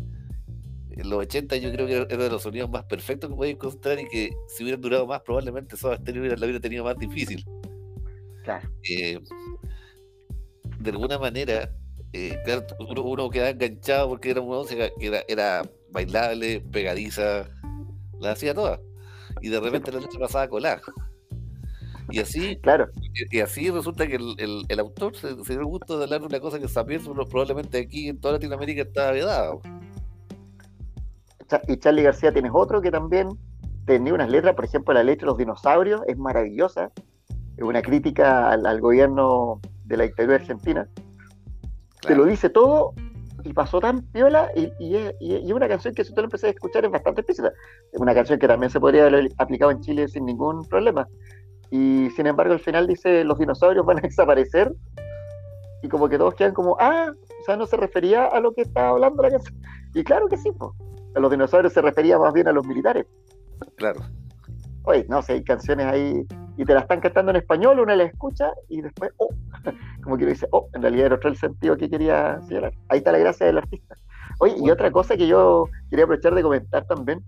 En 0.91 1.09
los 1.09 1.19
80 1.19 1.57
yo 1.57 1.73
creo 1.73 1.87
que 1.87 2.13
era 2.13 2.23
de 2.23 2.29
los 2.29 2.41
sonidos 2.41 2.69
más 2.69 2.85
perfectos 2.85 3.29
que 3.29 3.35
podéis 3.35 3.55
encontrar 3.55 3.99
y 3.99 4.07
que 4.07 4.29
si 4.47 4.63
hubieran 4.63 4.79
durado 4.79 5.05
más, 5.05 5.21
probablemente 5.21 5.75
Soda 5.75 5.97
Stereo 5.97 6.23
la 6.23 6.45
hubiera 6.45 6.61
tenido 6.61 6.85
más 6.85 6.97
difícil. 6.97 7.43
Claro 8.43 8.69
de 10.79 10.91
alguna 10.91 11.17
manera, 11.17 11.71
eh, 12.13 12.37
uno, 12.79 13.29
quedaba 13.29 13.49
enganchado 13.49 14.09
porque 14.09 14.31
era 14.31 14.41
una 14.41 14.57
música 14.57 14.89
que 14.99 15.23
era, 15.27 15.63
bailable, 15.91 16.61
pegadiza, 16.71 17.49
la 18.19 18.31
hacía 18.31 18.53
toda. 18.53 18.79
Y 19.41 19.49
de 19.49 19.59
repente 19.59 19.91
la 19.91 19.99
letra 19.99 20.19
pasaba 20.19 20.45
a 20.45 20.49
colar. 20.49 20.81
Y 22.11 22.19
así, 22.19 22.57
claro. 22.57 22.89
y, 23.31 23.39
así 23.39 23.71
resulta 23.71 24.05
que 24.05 24.15
el, 24.15 24.79
autor 24.79 25.15
se, 25.15 25.35
dio 25.35 25.59
el 25.59 25.65
gusto 25.65 25.97
de 25.97 26.03
hablar 26.03 26.21
de 26.21 26.27
una 26.27 26.39
cosa 26.39 26.59
que 26.59 26.67
sabía 26.67 26.99
probablemente 26.99 27.79
aquí 27.79 28.09
en 28.09 28.19
toda 28.19 28.33
Latinoamérica 28.33 28.83
estaba 28.83 29.11
vedada. 29.11 29.55
Y 31.67 31.77
Charlie 31.77 32.03
García 32.03 32.31
tienes 32.31 32.51
otro 32.53 32.81
que 32.81 32.91
también 32.91 33.29
tenía 33.85 34.13
unas 34.13 34.29
letras, 34.29 34.55
por 34.55 34.65
ejemplo, 34.65 34.93
la 34.93 35.03
letra 35.03 35.25
de 35.25 35.31
los 35.31 35.37
dinosaurios 35.37 36.01
es 36.07 36.17
maravillosa. 36.17 36.91
Es 37.57 37.63
una 37.63 37.81
crítica 37.81 38.51
al 38.51 38.81
gobierno 38.81 39.61
de 39.85 39.97
la 39.97 40.03
dictadura 40.03 40.35
argentina. 40.35 40.87
Te 42.01 42.15
lo 42.15 42.25
dice 42.25 42.49
todo 42.49 42.93
y 43.43 43.53
pasó 43.53 43.79
tan 43.79 44.01
piola 44.11 44.49
y, 44.55 44.71
y, 44.79 45.53
una 45.53 45.67
canción 45.67 45.93
que 45.93 46.03
si 46.03 46.13
tú 46.13 46.21
la 46.21 46.25
empecé 46.25 46.47
a 46.47 46.49
escuchar 46.49 46.85
es 46.85 46.91
bastante 46.91 47.21
explícita. 47.21 47.53
Es 47.91 47.99
una 47.99 48.13
canción 48.13 48.39
que 48.39 48.47
también 48.47 48.69
se 48.69 48.79
podría 48.79 49.05
haber 49.05 49.29
aplicado 49.37 49.71
en 49.71 49.81
Chile 49.81 50.07
sin 50.07 50.25
ningún 50.25 50.63
problema. 50.65 51.07
Y 51.71 52.09
sin 52.15 52.27
embargo 52.27 52.53
al 52.53 52.59
final 52.59 52.87
dice 52.87 53.23
los 53.23 53.37
dinosaurios 53.37 53.85
van 53.85 53.99
a 53.99 54.01
desaparecer 54.03 54.73
y 55.81 55.89
como 55.89 56.09
que 56.09 56.17
todos 56.17 56.33
quedan 56.33 56.53
como, 56.53 56.75
ah, 56.79 57.11
o 57.11 57.43
sea, 57.45 57.55
no 57.55 57.67
se 57.67 57.77
refería 57.77 58.25
a 58.25 58.39
lo 58.39 58.53
que 58.53 58.61
estaba 58.61 58.89
hablando 58.89 59.21
la 59.21 59.29
canción. 59.29 59.55
Y 59.93 60.03
claro 60.03 60.27
que 60.27 60.37
sí, 60.37 60.51
pues. 60.51 60.71
A 61.15 61.19
los 61.19 61.31
dinosaurios 61.31 61.71
se 61.71 61.81
refería 61.81 62.17
más 62.17 62.33
bien 62.33 62.47
a 62.47 62.51
los 62.51 62.65
militares. 62.65 63.05
Claro. 63.77 64.01
Oye, 64.85 65.05
no 65.09 65.21
sé, 65.21 65.33
hay 65.33 65.43
canciones 65.43 65.85
ahí 65.87 66.25
y 66.57 66.65
te 66.65 66.73
la 66.73 66.81
están 66.81 67.01
cantando 67.01 67.31
en 67.31 67.37
español, 67.37 67.79
una 67.79 67.95
la 67.95 68.03
escucha 68.03 68.51
y 68.69 68.81
después, 68.81 69.11
oh, 69.17 69.29
como 70.03 70.17
que 70.17 70.25
dice, 70.25 70.47
oh, 70.51 70.69
en 70.73 70.81
realidad 70.81 71.07
era 71.07 71.15
otro 71.15 71.29
el 71.29 71.37
sentido 71.37 71.75
que 71.75 71.89
quería 71.89 72.39
señalar. 72.41 72.73
Ahí 72.89 72.99
está 72.99 73.11
la 73.11 73.17
gracia 73.17 73.45
del 73.47 73.57
artista. 73.57 73.95
Oye, 74.39 74.55
y 74.57 74.69
otra 74.69 74.91
cosa 74.91 75.17
que 75.17 75.27
yo 75.27 75.67
quería 75.89 76.05
aprovechar 76.05 76.35
de 76.35 76.43
comentar 76.43 76.85
también, 76.85 77.23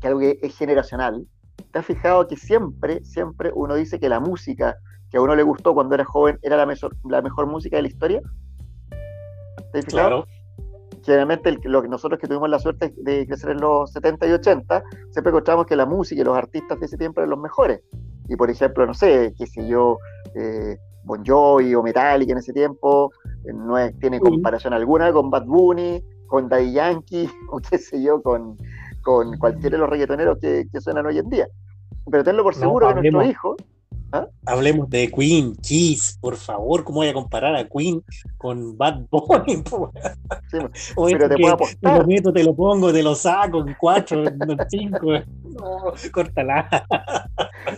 que 0.00 0.08
algo 0.08 0.20
que 0.20 0.38
es 0.42 0.56
generacional, 0.56 1.26
¿te 1.70 1.78
has 1.78 1.86
fijado 1.86 2.26
que 2.26 2.36
siempre, 2.36 3.04
siempre 3.04 3.50
uno 3.54 3.74
dice 3.74 4.00
que 4.00 4.08
la 4.08 4.20
música 4.20 4.76
que 5.10 5.18
a 5.18 5.20
uno 5.20 5.34
le 5.34 5.42
gustó 5.42 5.74
cuando 5.74 5.94
era 5.94 6.04
joven 6.04 6.38
era 6.42 6.56
la 6.56 6.66
mejor, 6.66 6.96
la 7.08 7.20
mejor 7.20 7.46
música 7.46 7.76
de 7.76 7.82
la 7.82 7.88
historia? 7.88 8.22
¿Te 9.72 9.82
Claro. 9.82 10.26
Generalmente 11.10 11.58
lo 11.64 11.82
que 11.82 11.88
nosotros 11.88 12.20
que 12.20 12.28
tuvimos 12.28 12.48
la 12.48 12.60
suerte 12.60 12.94
de 12.98 13.26
crecer 13.26 13.50
en 13.50 13.60
los 13.60 13.92
70 13.92 14.28
y 14.28 14.30
80, 14.30 14.84
siempre 15.10 15.30
encontramos 15.30 15.66
que 15.66 15.74
la 15.74 15.84
música 15.84 16.20
y 16.20 16.24
los 16.24 16.38
artistas 16.38 16.78
de 16.78 16.86
ese 16.86 16.96
tiempo 16.96 17.20
eran 17.20 17.30
los 17.30 17.40
mejores. 17.40 17.80
Y 18.28 18.36
por 18.36 18.48
ejemplo, 18.48 18.86
no 18.86 18.94
sé, 18.94 19.34
qué 19.36 19.44
sé 19.48 19.66
yo, 19.66 19.98
eh, 20.36 20.78
Bon 21.02 21.26
Jovi 21.26 21.74
o 21.74 21.82
Metallica 21.82 22.30
en 22.30 22.38
ese 22.38 22.52
tiempo, 22.52 23.10
eh, 23.44 23.52
no 23.52 23.74
tiene 23.98 24.20
comparación 24.20 24.72
alguna 24.72 25.12
con 25.12 25.30
Bad 25.30 25.46
Bunny, 25.46 26.00
con 26.28 26.48
Daddy 26.48 26.74
Yankee, 26.74 27.28
o 27.50 27.58
qué 27.58 27.78
sé 27.78 28.00
yo, 28.00 28.22
con, 28.22 28.56
con 29.02 29.36
cualquiera 29.38 29.70
de 29.70 29.78
los 29.78 29.90
reggaetoneros 29.90 30.38
que, 30.38 30.68
que 30.70 30.80
suenan 30.80 31.06
hoy 31.06 31.18
en 31.18 31.28
día. 31.28 31.48
Pero 32.08 32.22
tenlo 32.22 32.44
por 32.44 32.54
seguro 32.54 32.86
que 32.86 32.94
nuestro 32.94 33.24
hijo 33.24 33.56
¿Ah? 34.12 34.26
Hablemos 34.46 34.90
de 34.90 35.08
Queen, 35.08 35.54
Kiss, 35.56 36.18
por 36.20 36.34
favor, 36.36 36.82
¿cómo 36.82 36.98
voy 36.98 37.08
a 37.08 37.12
comparar 37.12 37.54
a 37.54 37.68
Queen 37.68 38.02
con 38.38 38.76
Bad 38.76 39.06
Bunny? 39.08 39.62
pero 41.10 41.28
te 41.28 41.36
puedo 41.36 41.54
apostar. 41.54 41.92
Te 41.94 42.00
lo 42.00 42.06
meto, 42.06 42.32
te 42.32 42.42
lo 42.42 42.54
pongo, 42.54 42.92
te 42.92 43.02
lo 43.04 43.14
saco 43.14 43.60
en 43.60 43.76
cuatro, 43.78 44.26
en 44.26 44.58
cinco. 44.68 45.12
No, 45.44 45.92
córtala. 46.12 46.68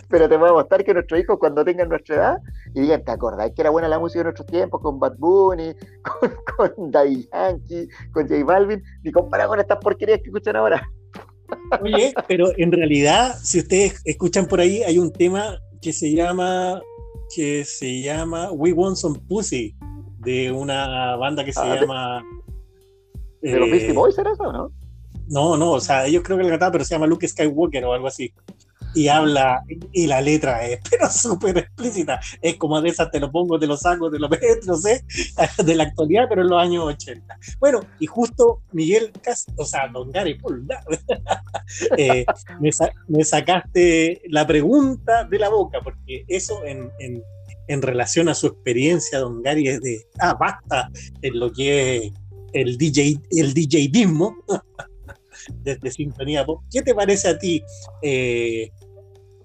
Pero 0.07 0.27
te 0.27 0.39
puedo 0.39 0.53
apostar 0.53 0.83
que 0.83 0.93
nuestros 0.93 1.19
hijos, 1.19 1.37
cuando 1.37 1.63
tengan 1.63 1.89
nuestra 1.89 2.15
edad, 2.15 2.37
y 2.73 2.81
digan, 2.81 3.03
¿te 3.03 3.11
acordáis 3.11 3.53
que 3.53 3.61
era 3.61 3.69
buena 3.69 3.87
la 3.87 3.99
música 3.99 4.21
de 4.21 4.23
nuestros 4.25 4.47
tiempos 4.47 4.81
con 4.81 4.99
Bad 4.99 5.17
Bunny, 5.17 5.75
con, 6.57 6.75
con 6.75 6.91
Daddy 6.91 7.29
Yankee, 7.31 7.87
con 8.11 8.27
J 8.27 8.43
Balvin, 8.43 8.81
ni 9.03 9.11
comparado 9.11 9.49
con 9.49 9.59
estas 9.59 9.77
porquerías 9.77 10.19
que 10.19 10.29
escuchan 10.29 10.55
ahora? 10.55 10.81
Oye, 11.81 12.13
pero 12.27 12.47
en 12.57 12.71
realidad, 12.71 13.35
si 13.41 13.59
ustedes 13.59 14.01
escuchan 14.05 14.47
por 14.47 14.59
ahí, 14.59 14.81
hay 14.81 14.97
un 14.97 15.11
tema 15.11 15.59
que 15.83 15.93
se 15.93 16.15
llama 16.15 16.81
que 17.35 17.65
se 17.65 18.01
llama 18.01 18.51
We 18.51 18.71
Want 18.73 18.95
Some 18.95 19.19
Pussy 19.27 19.75
de 20.19 20.51
una 20.51 21.15
banda 21.17 21.43
que 21.43 21.51
se 21.51 21.59
ah, 21.59 21.79
llama 21.79 22.23
¿De, 23.41 23.59
los 23.59 23.69
Beastie 23.69 23.89
eh, 23.89 23.93
Boys 23.93 24.17
era 24.17 24.31
eso, 24.31 24.51
no? 24.51 24.71
No, 25.27 25.57
no, 25.57 25.71
o 25.71 25.79
sea, 25.81 26.05
ellos 26.05 26.23
creo 26.23 26.37
que 26.37 26.43
la 26.43 26.51
cantaban, 26.51 26.71
pero 26.71 26.85
se 26.85 26.95
llama 26.95 27.07
Luke 27.07 27.27
Skywalker 27.27 27.83
o 27.85 27.93
algo 27.93 28.07
así 28.07 28.33
y 28.93 29.07
habla, 29.07 29.63
y 29.91 30.07
la 30.07 30.21
letra 30.21 30.65
es, 30.65 30.79
pero 30.89 31.09
súper 31.09 31.57
explícita. 31.57 32.19
Es 32.41 32.55
como 32.55 32.81
de 32.81 32.89
esas, 32.89 33.11
te 33.11 33.19
lo 33.19 33.31
pongo, 33.31 33.59
te 33.59 33.67
lo 33.67 33.77
saco, 33.77 34.09
te 34.11 34.19
lo 34.19 34.29
meto, 34.29 34.45
no 34.65 34.77
sé, 34.77 35.03
de 35.65 35.75
la 35.75 35.83
actualidad, 35.83 36.25
pero 36.29 36.41
en 36.41 36.49
los 36.49 36.61
años 36.61 36.85
80. 36.85 37.37
Bueno, 37.59 37.81
y 37.99 38.05
justo 38.05 38.61
Miguel 38.71 39.11
o 39.55 39.65
sea, 39.65 39.87
Don 39.87 40.11
Gary 40.11 40.37
eh, 41.97 42.25
me, 43.07 43.23
sacaste 43.23 44.21
la 44.29 44.45
pregunta 44.45 45.23
de 45.25 45.39
la 45.39 45.49
boca, 45.49 45.79
porque 45.83 46.25
eso 46.27 46.63
en, 46.65 46.91
en, 46.99 47.23
en 47.67 47.81
relación 47.81 48.29
a 48.29 48.33
su 48.33 48.47
experiencia, 48.47 49.19
Don 49.19 49.41
Gary, 49.41 49.67
es 49.67 49.81
de, 49.81 50.05
ah, 50.19 50.35
basta 50.39 50.89
en 51.21 51.39
lo 51.39 51.51
que 51.51 51.97
es 51.97 52.13
el 52.53 52.77
DJ, 52.77 53.19
el 53.31 53.53
DJismo. 53.53 54.37
desde 55.63 55.91
Sintonía 55.91 56.45
¿Qué 56.71 56.81
te 56.81 56.93
parece 56.93 57.27
a 57.29 57.37
ti 57.37 57.61
eh, 58.01 58.71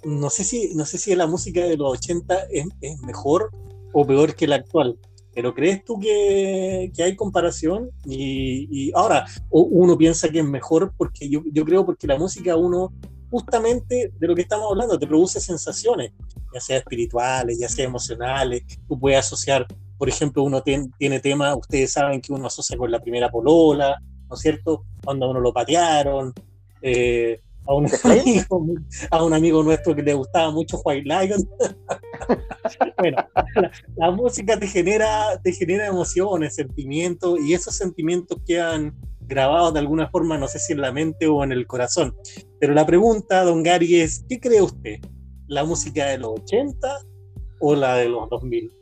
no 0.05 0.31
sé 0.31 0.45
si, 0.45 0.75
no 0.75 0.85
sé 0.85 0.99
si 0.99 1.15
la 1.15 1.27
música 1.27 1.63
de 1.65 1.77
los 1.77 1.93
80 1.93 2.47
es, 2.51 2.67
mejor 3.03 3.51
o 3.93 4.07
peor 4.07 4.35
que 4.35 4.47
la 4.47 4.57
actual. 4.57 4.99
Pero 5.35 5.55
¿crees 5.55 5.85
tú 5.85 5.99
que, 6.01 6.91
hay 6.99 7.17
comparación? 7.17 7.91
Y, 8.05 8.91
ahora, 8.95 9.27
uno 9.51 9.97
piensa 9.97 10.29
que 10.29 10.41
es 10.41 10.45
mejor 10.45 10.93
porque 10.97 11.29
yo, 11.29 11.43
creo 11.65 11.87
porque 11.87 12.07
la 12.07 12.19
música 12.19 12.57
uno, 12.57 12.93
justamente 13.31 14.13
de 14.19 14.27
lo 14.27 14.35
que 14.35 14.43
estamos 14.43 14.71
hablando, 14.71 14.99
te 14.99 15.07
produce 15.07 15.41
sensaciones, 15.41 16.13
ya 16.53 16.61
sea 16.61 16.79
espirituales, 16.79 17.59
ya 17.59 17.69
sea 17.69 17.85
emocionales. 17.85 18.63
Tú 18.89 18.99
puedes 18.99 19.21
asociar, 19.21 19.67
por 19.97 20.09
ejemplo, 20.09 20.43
uno 20.43 20.63
tiene 20.63 21.21
temas, 21.21 21.57
ustedes 21.57 21.93
saben 21.93 22.21
que 22.21 22.33
uno 22.33 22.47
asocia 22.47 22.77
con 22.77 22.91
la 22.91 23.01
primera 23.01 23.31
polola, 23.31 24.01
¿no 24.29 24.35
es 24.35 24.41
cierto? 24.41 24.85
Cuando 25.05 25.31
uno 25.31 25.41
lo 25.41 25.53
patearon. 25.53 26.33
Eh, 26.83 27.41
a 27.69 27.75
un, 27.75 27.87
amigo, 28.05 28.67
a 29.11 29.23
un 29.23 29.35
amigo 29.35 29.63
nuestro 29.63 29.95
que 29.95 30.03
le 30.03 30.15
gustaba 30.15 30.51
mucho 30.51 30.81
White 30.85 31.07
Lion. 31.07 31.49
bueno, 32.99 33.19
la, 33.97 34.11
música 34.11 34.59
te 34.59 34.67
genera, 34.67 35.39
te 35.43 35.53
genera 35.53 35.87
emociones, 35.87 36.55
sentimientos, 36.55 37.39
y 37.41 37.53
esos 37.53 37.77
sentimientos 37.77 38.39
quedan 38.47 38.97
grabados 39.21 39.75
de 39.75 39.81
alguna 39.81 40.09
forma, 40.09 40.39
no 40.39 40.49
sé 40.49 40.59
si 40.59 40.73
en 40.73 40.81
la 40.81 40.93
mente 40.93 41.27
o 41.27 41.45
en 41.45 41.53
el 41.53 41.67
corazón. 41.67 42.17
Pero 42.59 42.73
la 42.73 42.87
pregunta, 42.87 43.45
don 43.45 43.63
Gary, 43.63 44.01
es, 44.01 44.25
¿qué 44.29 44.41
cree 44.41 44.63
usted? 44.63 45.01
¿La 45.47 45.65
música 45.65 46.07
de 46.07 46.19
los 46.19 46.41
80 46.41 46.89
o 47.61 47.75
la 47.75 47.97
de 47.97 48.09
los 48.09 48.31
2000? 48.31 48.73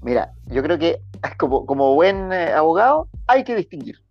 Mira, 0.00 0.32
yo 0.46 0.62
creo 0.62 0.78
que 0.78 0.98
como, 1.38 1.66
como 1.66 1.94
buen 1.94 2.32
eh, 2.32 2.52
abogado 2.52 3.08
hay 3.26 3.44
que 3.44 3.54
distinguir. 3.54 4.02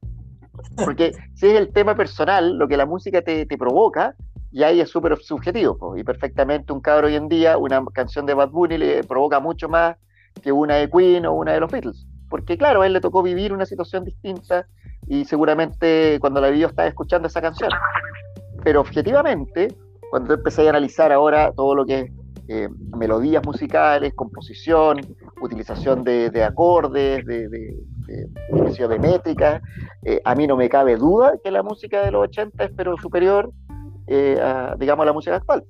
Porque 0.76 1.12
si 1.36 1.48
es 1.48 1.54
el 1.58 1.72
tema 1.72 1.96
personal, 1.96 2.58
lo 2.58 2.68
que 2.68 2.78
la 2.78 2.86
música 2.86 3.22
te, 3.22 3.46
te 3.46 3.58
provoca, 3.58 4.16
y 4.52 4.64
ahí 4.64 4.82
es 4.82 4.90
súper 4.90 5.18
subjetivo. 5.18 5.96
Y 5.98 6.04
perfectamente 6.04 6.74
un 6.74 6.82
cabro 6.82 7.08
hoy 7.08 7.16
en 7.16 7.30
día, 7.30 7.58
una 7.58 7.84
canción 7.94 8.26
de 8.26 8.34
Bad 8.34 8.50
Bunny 8.50 8.78
le 8.78 9.04
provoca 9.04 9.40
mucho 9.40 9.70
más 9.70 9.96
que 10.42 10.52
una 10.52 10.76
de 10.76 10.90
Queen 10.90 11.26
o 11.26 11.34
una 11.34 11.54
de 11.54 11.60
los 11.60 11.72
Beatles. 11.72 12.06
Porque 12.30 12.58
claro, 12.58 12.82
a 12.82 12.88
él 12.88 12.94
le 12.94 13.02
tocó 13.02 13.24
vivir 13.24 13.54
una 13.54 13.66
situación 13.66 14.06
distinta 14.06 14.66
y 15.08 15.26
seguramente 15.26 16.18
cuando 16.20 16.40
la 16.42 16.50
vivió 16.50 16.68
estaba 16.68 16.88
escuchando 16.88 17.28
esa 17.28 17.42
canción. 17.42 17.72
Pero 18.64 18.82
objetivamente, 18.82 19.70
cuando 20.10 20.34
empecé 20.34 20.66
a 20.68 20.70
analizar 20.70 21.12
ahora 21.12 21.52
todo 21.54 21.76
lo 21.76 21.86
que 21.86 22.00
es 22.00 22.12
eh, 22.48 22.70
melodías 22.98 23.46
musicales, 23.46 24.14
composición, 24.14 25.00
utilización 25.42 26.04
de, 26.04 26.44
acordes, 26.44 27.26
de, 27.26 27.50
de, 27.50 27.76
de, 28.08 29.00
métricas. 29.00 29.62
Eh, 30.04 30.22
a 30.24 30.36
mí 30.36 30.48
no 30.48 30.56
me 30.56 30.70
cabe 30.70 30.96
duda 30.96 31.34
que 31.44 31.52
la 31.52 31.64
música 31.64 32.04
de 32.04 32.12
los 32.12 32.24
80 32.24 32.64
es 32.64 32.72
pero 32.76 32.96
superior 32.98 33.52
eh, 34.08 34.40
a, 34.42 34.76
digamos, 34.78 35.04
a 35.04 35.08
la 35.08 35.14
música 35.14 35.36
actual. 35.36 35.64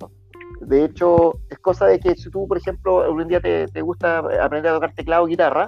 De 0.60 0.84
hecho, 0.84 1.40
es 1.50 1.58
cosa 1.58 1.86
de 1.86 1.98
que 1.98 2.14
si 2.14 2.30
tú, 2.30 2.46
por 2.46 2.56
ejemplo, 2.56 3.10
un 3.10 3.26
día 3.26 3.40
te, 3.40 3.80
gusta 3.80 4.18
aprender 4.18 4.70
a 4.70 4.74
tocar 4.74 4.94
teclado 4.94 5.24
o 5.24 5.26
guitarra, 5.26 5.66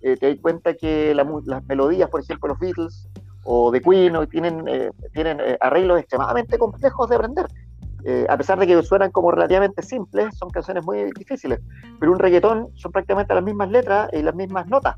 te 0.00 0.16
das 0.16 0.36
cuenta 0.42 0.74
que 0.74 1.14
las 1.14 1.64
melodías, 1.66 2.10
por 2.10 2.20
ejemplo, 2.20 2.48
los 2.48 2.58
Beatles 2.58 3.08
o 3.44 3.70
de 3.70 3.80
Queen, 3.80 4.14
tienen, 4.30 4.64
tienen 5.14 5.38
arreglos 5.60 5.98
extremadamente 5.98 6.58
complejos 6.58 7.08
de 7.08 7.16
aprender. 7.16 7.46
Eh, 8.06 8.26
a 8.28 8.36
pesar 8.36 8.58
de 8.58 8.66
que 8.66 8.82
suenan 8.82 9.10
como 9.10 9.30
relativamente 9.30 9.82
simples, 9.82 10.36
son 10.36 10.50
canciones 10.50 10.84
muy 10.84 11.10
difíciles. 11.12 11.60
Pero 11.98 12.12
un 12.12 12.18
reggaetón 12.18 12.68
son 12.74 12.92
prácticamente 12.92 13.34
las 13.34 13.42
mismas 13.42 13.70
letras 13.70 14.10
y 14.12 14.22
las 14.22 14.34
mismas 14.34 14.66
notas. 14.66 14.96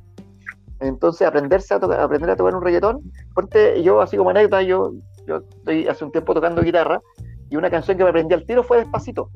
Entonces, 0.81 1.27
aprenderse 1.27 1.73
a 1.75 1.77
aprender 1.77 2.31
a 2.31 2.37
tocar 2.37 2.55
un 2.55 2.63
reggaetón, 2.63 3.01
porque 3.35 3.83
yo, 3.83 4.01
así 4.01 4.17
como 4.17 4.31
anécdota, 4.31 4.63
yo, 4.63 4.93
yo 5.27 5.37
estoy 5.37 5.87
hace 5.87 6.05
un 6.05 6.13
tiempo 6.13 6.35
tocando 6.35 6.63
guitarra 6.63 7.01
y 7.49 7.57
una 7.57 7.71
canción 7.71 7.97
que 7.97 8.05
me 8.05 8.11
aprendí 8.11 8.35
al 8.35 8.45
tiro 8.45 8.63
fue 8.63 8.79
Despacito. 8.79 9.31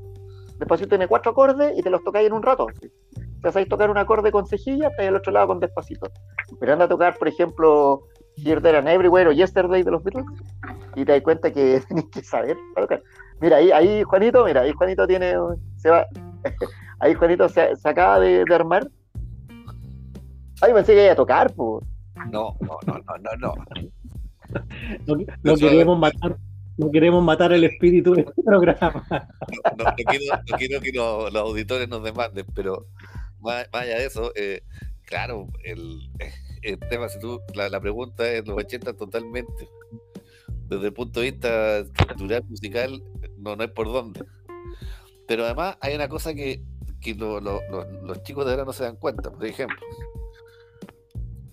Despacito 0.59 0.91
tiene 0.91 1.09
cuatro 1.09 1.33
acordes 1.33 1.79
y 1.79 1.83
te 1.83 1.89
los 1.89 2.05
tocáis 2.05 2.27
en 2.27 2.35
un 2.35 2.43
rato. 2.43 2.67
Si 2.79 3.49
hacéis 3.49 3.69
tocar 3.69 3.89
un 3.89 3.97
acorde 3.97 4.31
con 4.31 4.47
cejilla, 4.47 4.89
estáis 4.89 5.09
al 5.09 5.17
otro 5.17 5.33
lado 5.33 5.47
con 5.47 5.61
Despacito. 5.61 6.11
Pero 6.59 6.73
anda 6.73 6.85
a 6.85 6.89
tocar, 6.89 7.17
por 7.17 7.29
ejemplo, 7.29 8.03
Here, 8.37 8.61
There 8.61 8.77
and 8.77 8.89
Everywhere 8.89 9.29
o 9.29 9.33
Yesterday 9.33 9.83
de 9.83 9.91
los 9.91 10.03
Beatles 10.03 10.27
y 10.95 11.05
te 11.05 11.13
das 11.13 11.23
cuenta 11.23 11.51
que 11.51 11.81
tenéis 11.89 12.09
que 12.11 12.23
saber 12.23 12.57
para 12.75 12.87
tocar. 12.87 13.03
Mira, 13.41 13.57
ahí, 13.57 13.71
ahí 13.71 14.03
Juanito, 14.03 14.45
mira, 14.45 14.63
ahí 14.63 14.73
Juanito 14.73 15.07
tiene, 15.07 15.35
se 15.77 15.89
va, 15.91 16.07
ahí 17.01 17.15
Juanito 17.15 17.49
se, 17.49 17.73
acaba 17.85 18.21
de, 18.21 18.45
armar. 18.55 18.89
Ay, 20.61 20.75
pensé 20.75 20.95
que 20.95 21.05
iba 21.05 21.13
a 21.13 21.17
tocar, 21.17 21.53
pues. 21.55 21.87
No, 22.31 22.55
no, 22.61 22.79
no, 22.87 22.99
no, 22.99 23.37
no, 23.39 23.55
no. 25.07 25.25
No, 25.43 25.57
queremos 25.57 25.99
matar, 25.99 26.37
no 26.77 26.91
queremos 26.91 27.25
matar 27.25 27.53
el 27.53 27.65
espíritu 27.65 28.15
del 28.15 28.27
programa. 28.45 29.07
No, 29.79 29.85
no 29.85 30.57
quiero, 30.59 30.81
que 30.81 30.93
los, 30.93 31.35
auditores 31.35 31.89
nos 31.89 32.03
demanden, 32.03 32.45
pero 32.55 32.87
más, 33.41 33.67
allá 33.73 33.99
de 33.99 34.05
eso, 34.05 34.33
eh, 34.35 34.63
claro, 35.05 35.47
el, 35.65 36.11
el 36.63 36.79
tema, 36.91 37.09
si 37.09 37.19
tú, 37.21 37.41
la, 37.55 37.71
la 37.71 37.81
pregunta 37.81 38.31
es 38.31 38.47
los 38.47 38.59
80 38.59 38.95
totalmente 38.95 39.69
desde 40.71 40.87
el 40.87 40.93
punto 40.93 41.21
de 41.21 41.33
vista 41.33 41.85
cultural, 42.07 42.45
musical, 42.49 43.03
no, 43.41 43.57
no 43.57 43.65
es 43.65 43.71
por 43.71 43.87
dónde. 43.87 44.25
Pero 45.27 45.45
además 45.45 45.77
hay 45.81 45.95
una 45.95 46.09
cosa 46.09 46.35
que, 46.35 46.65
los 47.03 48.23
chicos 48.25 48.45
de 48.45 48.51
ahora 48.51 48.65
no 48.65 48.73
se 48.73 48.85
dan 48.85 48.97
cuenta. 48.97 49.31
Por 49.31 49.47
ejemplo, 49.47 49.79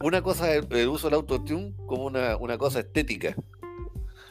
una 0.03 0.21
cosa 0.21 0.53
es 0.53 0.65
el, 0.69 0.87
uso 0.87 1.07
del 1.07 1.15
autotune 1.15 1.73
como 1.85 2.05
una, 2.05 2.57
cosa 2.57 2.79
estética. 2.79 3.35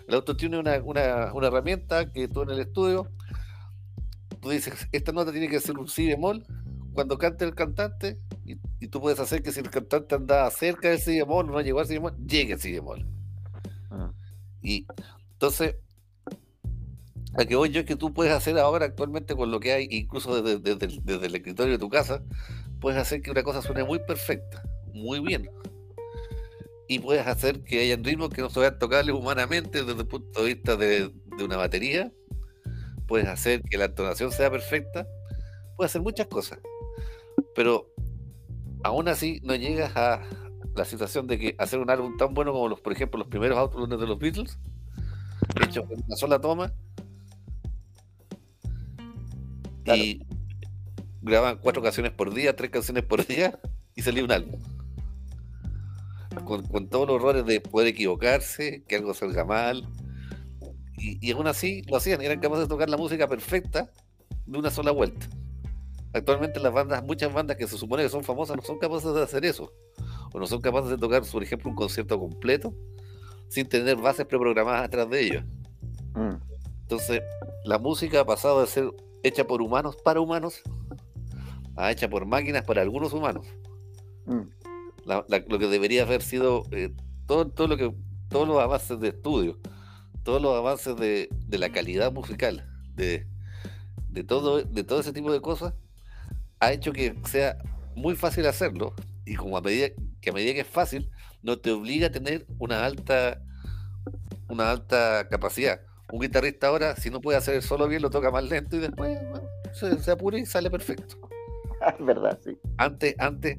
El 0.07 0.15
autotune 0.15 0.59
es 0.59 0.83
una, 0.85 1.47
herramienta 1.47 2.13
que 2.13 2.29
tú 2.29 2.43
en 2.43 2.51
el 2.51 2.61
estudio, 2.61 3.11
tú 4.41 4.51
dices, 4.51 4.89
esta 4.93 5.13
nota 5.13 5.33
tiene 5.33 5.49
que 5.49 5.61
ser 5.61 5.79
un 5.79 5.89
si 5.89 6.07
bemol 6.07 6.45
cuando 6.93 7.19
cante 7.19 7.45
el 7.45 7.55
cantante, 7.55 8.19
y, 8.45 8.57
tú 8.89 9.01
puedes 9.01 9.21
hacer 9.21 9.43
que 9.43 9.53
si 9.53 9.61
el 9.61 9.71
cantante 9.71 10.15
anda 10.15 10.51
cerca 10.51 10.89
del 10.89 10.99
si 10.99 11.19
bemol, 11.19 11.47
no 11.47 11.61
llegó 11.61 11.81
al 11.81 11.87
si 11.87 11.95
bemol, 11.95 12.17
llegue 12.27 12.55
al 12.55 12.61
si 12.61 12.73
bemol. 12.73 13.07
Ah. 13.91 14.13
Y 14.63 14.87
entonces, 15.33 15.77
a 17.39 17.45
que 17.45 17.57
voy 17.57 17.71
yo 17.71 17.81
es 17.81 17.87
que 17.87 17.97
tú 17.97 18.13
puedes 18.13 18.33
hacer 18.33 18.59
ahora 18.59 18.87
actualmente 18.87 19.35
con 19.35 19.51
lo 19.51 19.61
que 19.61 19.73
hay, 19.73 19.89
incluso 19.91 20.43
desde, 20.43 20.73
el 20.73 21.35
escritorio 21.35 21.73
de 21.73 21.79
tu 21.79 21.89
casa, 21.89 22.23
puedes 22.81 22.99
hacer 22.99 23.23
que 23.23 23.31
una 23.31 23.43
cosa 23.43 23.63
suene 23.63 23.85
muy 23.85 23.99
perfecta, 23.99 24.63
muy 24.93 25.21
bien. 25.21 25.51
Y 26.89 27.01
puedes 27.01 27.27
hacer 27.27 27.63
que 27.63 27.81
hayan 27.81 28.05
ritmos 28.05 28.31
que 28.31 28.43
no 28.43 28.49
se 28.49 28.61
vean 28.61 28.79
tocables 28.79 29.15
humanamente 29.15 29.85
desde 29.85 30.01
el 30.01 30.07
punto 30.07 30.41
de 30.41 30.55
vista 30.55 30.77
de, 30.77 31.13
de 31.37 31.45
una 31.45 31.57
batería. 31.57 32.13
Puedes 33.07 33.27
hacer 33.29 33.63
que 33.63 33.77
la 33.77 33.87
entonación 33.87 34.31
sea 34.31 34.51
perfecta. 34.51 35.07
Puedes 35.77 35.91
hacer 35.91 36.03
muchas 36.03 36.29
cosas. 36.29 36.61
Pero 37.55 37.93
aún 38.85 39.09
así 39.09 39.41
no 39.43 39.57
llegas 39.57 39.97
a 39.97 40.23
la 40.77 40.85
situación 40.85 41.27
de 41.27 41.39
que 41.39 41.57
hacer 41.59 41.81
un 41.81 41.91
álbum 41.91 42.17
tan 42.17 42.35
bueno 42.35 42.53
como 42.53 42.69
los, 42.69 42.81
por 42.81 42.93
ejemplo, 42.93 43.19
los 43.19 43.29
primeros 43.29 43.59
álbumes 43.59 43.99
de 43.99 44.07
los 44.07 44.19
Beatles, 44.19 44.59
hecho 45.63 45.85
con 45.85 46.03
una 46.07 46.17
sola 46.17 46.41
toma, 46.41 46.73
y 49.95 50.27
graban 51.23 51.59
cuatro 51.59 51.83
canciones 51.83 52.13
por 52.13 52.33
día, 52.33 52.57
tres 52.57 52.71
canciones 52.71 53.05
por 53.05 53.27
día, 53.27 53.59
y 53.95 54.03
salía 54.03 54.25
un 54.25 54.33
álbum. 54.33 54.61
Con, 56.45 56.89
todos 56.89 57.09
los 57.09 57.17
errores 57.17 57.47
de 57.47 57.61
poder 57.61 57.89
equivocarse, 57.89 58.85
que 58.87 58.97
algo 58.97 59.15
salga 59.15 59.45
mal. 59.45 59.89
Y, 60.99 61.19
y 61.27 61.33
aún 61.33 61.47
así 61.47 61.83
lo 61.89 61.97
hacían, 61.97 62.21
eran 62.23 62.41
capaces 62.41 62.65
de 62.65 62.69
tocar 62.69 62.91
la 62.91 62.97
música 62.97 63.27
perfecta 63.29 63.91
de 64.47 64.59
una 64.59 64.71
sola 64.71 64.91
vuelta. 64.91 65.29
Actualmente 66.13 66.61
las 66.61 66.73
bandas, 66.73 67.03
muchas 67.05 67.33
bandas 67.33 67.57
que 67.57 67.67
se 67.67 67.77
supone 67.77 68.03
que 68.03 68.09
son 68.09 68.25
famosas, 68.25 68.57
no 68.57 68.63
son 68.63 68.79
capaces 68.79 69.13
de 69.13 69.23
hacer 69.23 69.45
eso. 69.45 69.73
O 70.33 70.39
no 70.39 70.47
son 70.47 70.61
capaces 70.61 70.91
de 70.91 70.99
tocar, 70.99 71.23
por 71.31 71.43
ejemplo, 71.43 71.71
un 71.71 71.77
concierto 71.77 72.19
completo 72.19 72.75
sin 73.49 73.69
tener 73.69 73.97
bases 73.97 74.27
preprogramadas 74.27 74.85
atrás 74.85 75.09
de 75.09 75.21
ellos. 75.21 75.45
Mm. 76.15 76.37
Entonces, 76.83 77.21
la 77.65 77.79
música 77.79 78.21
ha 78.21 78.25
pasado 78.25 78.61
de 78.61 78.67
ser 78.67 78.91
hecha 79.27 79.47
por 79.47 79.63
humanos 79.63 79.97
para 79.97 80.21
humanos 80.21 80.63
a 81.77 81.91
hecha 81.91 82.09
por 82.09 82.27
máquinas 82.27 82.65
para 82.65 82.83
algunos 82.83 83.13
humanos. 83.13 83.47
Mm. 84.27 84.49
lo 85.05 85.59
que 85.59 85.69
debería 85.69 86.03
haber 86.03 86.23
sido 86.23 86.65
eh, 86.73 86.93
todo, 87.27 87.49
todo 87.49 87.69
lo 87.69 87.77
que 87.77 87.95
todos 88.29 88.49
los 88.49 88.59
avances 88.59 88.99
de 88.99 89.09
estudio, 89.09 89.59
todos 90.25 90.43
los 90.43 90.57
avances 90.57 90.97
de, 90.97 91.29
de 91.31 91.59
la 91.59 91.71
calidad 91.71 92.13
musical, 92.13 92.69
de, 92.95 93.27
de, 94.09 94.25
todo, 94.25 94.63
de 94.63 94.85
todo 94.85 94.99
ese 94.99 95.13
tipo 95.13 95.33
de 95.33 95.41
cosas, 95.41 95.75
ha 96.59 96.73
hecho 96.73 96.93
que 96.93 97.15
sea 97.25 97.59
muy 97.95 98.17
fácil 98.17 98.47
hacerlo 98.47 98.95
y 99.25 99.37
como 99.37 99.57
a 99.57 99.61
medida 99.61 99.89
que 100.21 100.31
a 100.31 100.33
medida 100.33 100.55
que 100.55 100.61
es 100.61 100.67
fácil 100.67 101.11
no 101.43 101.59
te 101.59 101.71
obliga 101.71 102.09
a 102.09 102.11
tener 102.11 102.47
una 102.59 102.85
alta 102.85 103.43
una 104.49 104.71
alta 104.71 105.29
capacidad 105.29 105.81
un 106.13 106.21
guitarrista 106.21 106.69
ahora 106.69 106.97
si 106.97 107.11
no 107.11 107.21
puede 107.21 107.39
hacer 107.39 107.55
el 107.57 107.63
solo 107.63 107.89
bien 107.89 108.03
lo 108.03 108.11
toca 108.11 108.31
más 108.31 108.45
lento 108.45 108.77
y 108.77 108.81
después 108.81 109.19
se, 109.73 110.11
apura 110.11 110.39
y 110.39 110.47
sale 110.47 110.71
perfecto. 110.71 111.17
Es 111.99 112.05
verdad 112.05 112.39
sí. 112.43 112.57
Antes 112.79 113.15
antes 113.19 113.59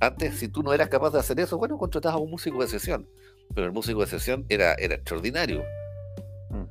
antes 0.00 0.38
si 0.38 0.48
tú 0.48 0.62
no 0.62 0.72
eras 0.72 0.88
capaz 0.88 1.10
de 1.10 1.20
hacer 1.20 1.38
eso 1.38 1.58
bueno 1.58 1.78
contratabas 1.78 2.18
a 2.18 2.22
un 2.22 2.30
músico 2.30 2.60
de 2.60 2.68
sesión. 2.68 3.08
Pero 3.54 3.66
el 3.66 3.72
músico 3.72 4.00
de 4.00 4.06
sesión 4.06 4.44
era 4.48 4.74
era 4.74 4.96
extraordinario. 4.96 5.62
Mm. 6.50 6.66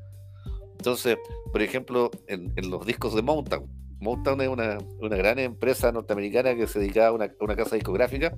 entonces 0.73 1.17
por 1.51 1.61
ejemplo 1.61 2.11
en, 2.27 2.53
en 2.55 2.69
los 2.69 2.85
discos 2.85 3.15
de 3.15 3.21
Mountain 3.21 3.67
Motown 4.01 4.41
es 4.41 4.49
una, 4.49 4.77
gran 4.99 5.39
empresa 5.39 5.91
norteamericana 5.91 6.55
que 6.55 6.67
se 6.67 6.79
dedica 6.79 7.07
a 7.07 7.11
una, 7.11 7.31
una, 7.39 7.55
casa 7.55 7.75
discográfica 7.75 8.35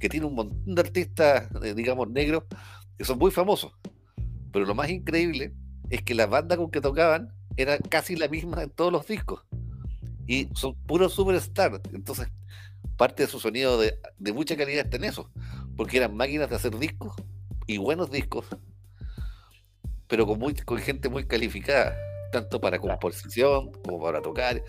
que 0.00 0.08
tiene 0.08 0.26
un 0.26 0.34
montón 0.34 0.74
de 0.74 0.80
artistas, 0.80 1.48
eh, 1.62 1.74
digamos, 1.74 2.10
negros 2.10 2.42
que 2.98 3.04
son 3.04 3.18
muy 3.18 3.30
famosos. 3.30 3.72
Pero 4.52 4.66
lo 4.66 4.74
más 4.74 4.90
increíble 4.90 5.54
es 5.90 6.02
que 6.02 6.14
la 6.14 6.26
banda 6.26 6.56
con 6.56 6.70
que 6.70 6.80
tocaban 6.80 7.32
era 7.56 7.78
casi 7.78 8.16
la 8.16 8.28
misma 8.28 8.62
en 8.62 8.70
todos 8.70 8.92
los 8.92 9.06
discos. 9.06 9.42
Y 10.26 10.48
son 10.54 10.74
puros 10.86 11.12
superstars. 11.12 11.80
Entonces, 11.92 12.28
parte 12.96 13.24
de 13.24 13.28
su 13.28 13.38
sonido 13.38 13.78
de, 13.78 13.98
mucha 14.32 14.56
calidad 14.56 14.84
está 14.84 14.96
en 14.96 15.04
eso. 15.04 15.30
Porque 15.76 15.98
eran 15.98 16.16
máquinas 16.16 16.50
de 16.50 16.56
hacer 16.56 16.76
discos 16.78 17.14
y 17.66 17.78
buenos 17.78 18.10
discos, 18.10 18.46
pero 20.06 20.26
con, 20.26 20.38
muy, 20.38 20.54
con 20.54 20.78
gente 20.78 21.08
muy 21.08 21.26
calificada, 21.26 21.96
tanto 22.32 22.60
para 22.60 22.78
composición 22.78 23.72
como 23.84 24.00
para 24.00 24.22
tocar. 24.22 24.62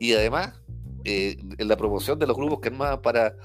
Y 0.00 0.14
además, 0.14 0.60
eh, 1.04 1.36
en 1.58 1.68
la 1.68 1.76
promoción 1.76 2.18
de 2.18 2.26
los 2.26 2.36
grupos 2.36 2.60
que 2.60 2.68
armaban 2.68 3.02
para, 3.02 3.36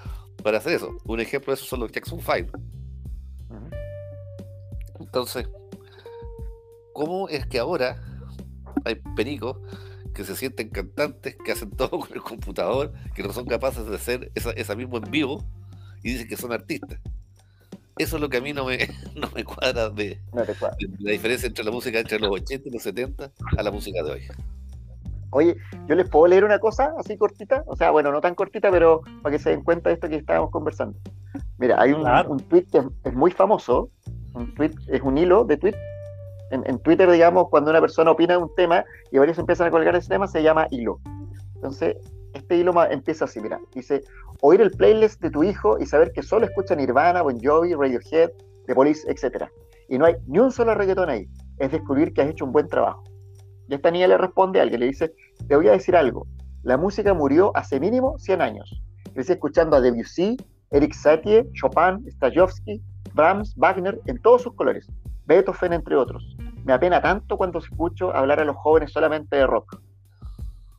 para 0.43 0.57
hacer 0.59 0.73
eso. 0.73 0.97
Un 1.05 1.19
ejemplo 1.19 1.51
de 1.53 1.55
eso 1.55 1.65
son 1.65 1.81
los 1.81 1.91
Jackson 1.91 2.19
5. 2.19 2.57
Entonces, 4.99 5.47
¿cómo 6.97 7.29
es 7.29 7.45
que 7.45 7.59
ahora 7.59 8.01
hay 8.83 8.95
pericos 9.15 9.57
que 10.15 10.23
se 10.23 10.35
sienten 10.35 10.69
cantantes, 10.69 11.37
que 11.45 11.51
hacen 11.51 11.69
todo 11.69 11.91
con 11.91 12.11
el 12.11 12.21
computador, 12.21 12.91
que 13.13 13.21
no 13.21 13.31
son 13.31 13.45
capaces 13.45 13.85
de 13.87 13.95
hacer 13.95 14.31
esa, 14.33 14.49
esa 14.51 14.75
mismo 14.75 14.97
en 14.97 15.11
vivo 15.11 15.43
y 16.01 16.13
dicen 16.13 16.27
que 16.27 16.35
son 16.35 16.51
artistas? 16.51 16.99
Eso 17.99 18.15
es 18.15 18.21
lo 18.21 18.29
que 18.29 18.37
a 18.37 18.41
mí 18.41 18.51
no 18.51 18.65
me, 18.65 18.79
no 19.15 19.29
me 19.35 19.43
cuadra 19.43 19.89
de, 19.89 20.19
de 20.33 20.55
la 20.99 21.11
diferencia 21.11 21.45
entre 21.45 21.63
la 21.63 21.69
música 21.69 21.99
entre 21.99 22.19
los 22.19 22.31
80 22.31 22.67
y 22.67 22.71
los 22.71 22.81
70 22.81 23.31
a 23.57 23.63
la 23.63 23.71
música 23.71 24.01
de 24.01 24.11
hoy. 24.11 24.21
Oye, 25.29 25.55
yo 25.87 25.93
les 25.93 26.09
puedo 26.09 26.25
leer 26.25 26.45
una 26.45 26.57
cosa 26.57 26.93
así 26.97 27.15
cortita, 27.15 27.63
o 27.67 27.75
sea, 27.75 27.91
bueno, 27.91 28.11
no 28.11 28.21
tan 28.21 28.33
cortita, 28.33 28.71
pero 28.71 29.01
para 29.21 29.37
que 29.37 29.43
se 29.43 29.51
den 29.51 29.61
cuenta 29.61 29.89
de 29.89 29.95
esto 29.95 30.09
que 30.09 30.15
estábamos 30.15 30.49
conversando. 30.49 30.97
Mira, 31.59 31.79
hay 31.79 31.91
un, 31.91 32.07
un 32.27 32.39
tweet 32.39 32.65
que 32.71 32.81
es, 33.03 33.13
muy 33.13 33.29
famoso, 33.29 33.91
un 34.33 34.55
tweet, 34.55 34.71
es 34.87 35.01
un 35.03 35.17
hilo 35.17 35.43
de 35.43 35.57
tweet. 35.57 35.75
En, 36.51 36.79
Twitter, 36.79 37.09
digamos, 37.11 37.49
cuando 37.49 37.71
una 37.71 37.81
persona 37.81 38.11
opina 38.11 38.35
de 38.35 38.43
un 38.43 38.53
tema 38.55 38.85
y 39.11 39.17
varios 39.17 39.37
empiezan 39.37 39.67
a 39.67 39.71
colgar 39.71 39.95
ese 39.95 40.09
tema, 40.09 40.27
se 40.27 40.41
llama 40.41 40.67
hilo. 40.71 40.99
Entonces, 41.55 41.97
este 42.33 42.57
hilo 42.57 42.73
empieza 42.89 43.25
así, 43.25 43.41
mira, 43.41 43.59
dice, 43.73 44.03
oír 44.41 44.61
el 44.61 44.71
playlist 44.71 45.21
de 45.21 45.29
tu 45.29 45.43
hijo 45.43 45.77
y 45.79 45.85
saber 45.85 46.11
que 46.13 46.23
solo 46.23 46.45
escucha 46.45 46.75
Nirvana, 46.75 47.21
Bon 47.21 47.39
Jovi, 47.41 47.73
Radiohead, 47.73 48.29
The 48.65 48.75
Police, 48.75 49.09
etc. 49.09 49.45
Y 49.89 49.97
no 49.97 50.05
hay 50.05 50.15
ni 50.27 50.39
un 50.39 50.51
solo 50.51 50.73
reggaetón 50.73 51.09
ahí. 51.09 51.27
Es 51.57 51.71
descubrir 51.71 52.13
que 52.13 52.21
has 52.21 52.29
hecho 52.29 52.45
un 52.45 52.51
buen 52.51 52.67
trabajo. 52.67 53.03
Y 53.67 53.73
esta 53.73 53.91
niña 53.91 54.07
le 54.07 54.17
responde 54.17 54.59
a 54.59 54.63
alguien, 54.63 54.79
le 54.79 54.87
dice, 54.87 55.13
te 55.47 55.55
voy 55.55 55.67
a 55.67 55.73
decir 55.73 55.95
algo, 55.95 56.25
la 56.63 56.77
música 56.77 57.13
murió 57.13 57.51
hace 57.55 57.79
mínimo 57.79 58.17
100 58.19 58.41
años. 58.41 58.81
Crecí 59.13 59.33
escuchando 59.33 59.75
a 59.75 59.81
Debussy, 59.81 60.37
Eric 60.71 60.93
Satie, 60.93 61.49
Chopin, 61.53 62.05
Stajowski, 62.11 62.81
Brahms, 63.13 63.55
Wagner, 63.55 63.99
en 64.05 64.21
todos 64.21 64.43
sus 64.43 64.53
colores, 64.53 64.87
Beethoven 65.25 65.73
entre 65.73 65.95
otros. 65.95 66.35
Me 66.63 66.73
apena 66.73 67.01
tanto 67.01 67.37
cuando 67.37 67.59
escucho 67.59 68.15
hablar 68.15 68.39
a 68.39 68.45
los 68.45 68.55
jóvenes 68.57 68.91
solamente 68.91 69.35
de 69.35 69.47
rock. 69.47 69.79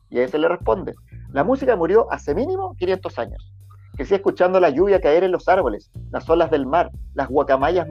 Y 0.09 0.19
a 0.19 0.23
ese 0.23 0.37
le 0.37 0.47
responde, 0.47 0.93
la 1.31 1.43
música 1.43 1.75
murió 1.75 2.11
hace 2.11 2.33
mínimo 2.33 2.75
500 2.77 3.19
años. 3.19 3.53
Crecí 3.95 4.15
escuchando 4.15 4.59
la 4.59 4.69
lluvia 4.69 5.01
caer 5.01 5.23
en 5.23 5.31
los 5.31 5.47
árboles, 5.47 5.91
las 6.11 6.29
olas 6.29 6.49
del 6.49 6.65
mar, 6.65 6.89
las 7.13 7.27
guacamayas 7.27 7.87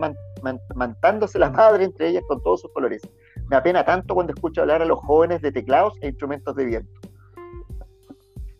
mantándose 0.74 1.38
la 1.38 1.50
madre 1.50 1.84
entre 1.84 2.08
ellas 2.08 2.24
con 2.26 2.42
todos 2.42 2.62
sus 2.62 2.72
colores. 2.72 3.02
Me 3.48 3.56
apena 3.56 3.84
tanto 3.84 4.14
cuando 4.14 4.32
escucho 4.32 4.62
hablar 4.62 4.82
a 4.82 4.86
los 4.86 4.98
jóvenes 5.00 5.42
de 5.42 5.52
teclados 5.52 5.94
e 6.00 6.08
instrumentos 6.08 6.56
de 6.56 6.64
viento. 6.64 7.00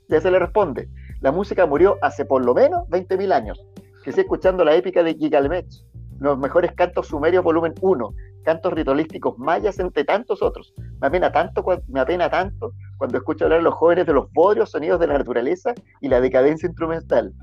Ya 0.08 0.20
se 0.20 0.30
le 0.30 0.38
responde, 0.38 0.88
la 1.20 1.32
música 1.32 1.66
murió 1.66 1.96
hace 2.00 2.24
por 2.24 2.44
lo 2.44 2.54
menos 2.54 2.86
20.000 2.88 3.32
años. 3.32 3.66
Crecí 4.09 4.23
escuchando 4.23 4.64
la 4.64 4.75
épica 4.75 5.03
de 5.03 5.12
Gilgamesh, 5.12 5.85
los 6.18 6.38
mejores 6.38 6.73
cantos 6.73 7.09
sumerios 7.09 7.44
volumen 7.44 7.75
1, 7.79 8.14
cantos 8.42 8.73
ritualísticos 8.73 9.37
mayas 9.37 9.79
entre 9.81 10.03
tantos 10.03 10.40
otros. 10.40 10.73
Me 10.99 11.09
apena 11.09 11.31
tanto, 11.31 11.62
me 11.88 12.01
apena 12.01 12.31
tanto 12.31 12.73
cuando 12.97 13.18
escucho 13.18 13.44
hablar 13.44 13.61
a 13.61 13.64
los 13.64 13.75
jóvenes 13.75 14.07
de 14.07 14.14
los 14.14 14.33
bodrios 14.33 14.71
sonidos 14.71 14.99
de 14.99 15.09
la 15.09 15.18
naturaleza 15.18 15.75
y 16.01 16.09
la 16.09 16.23
decadencia 16.23 16.66
instrumental. 16.66 17.35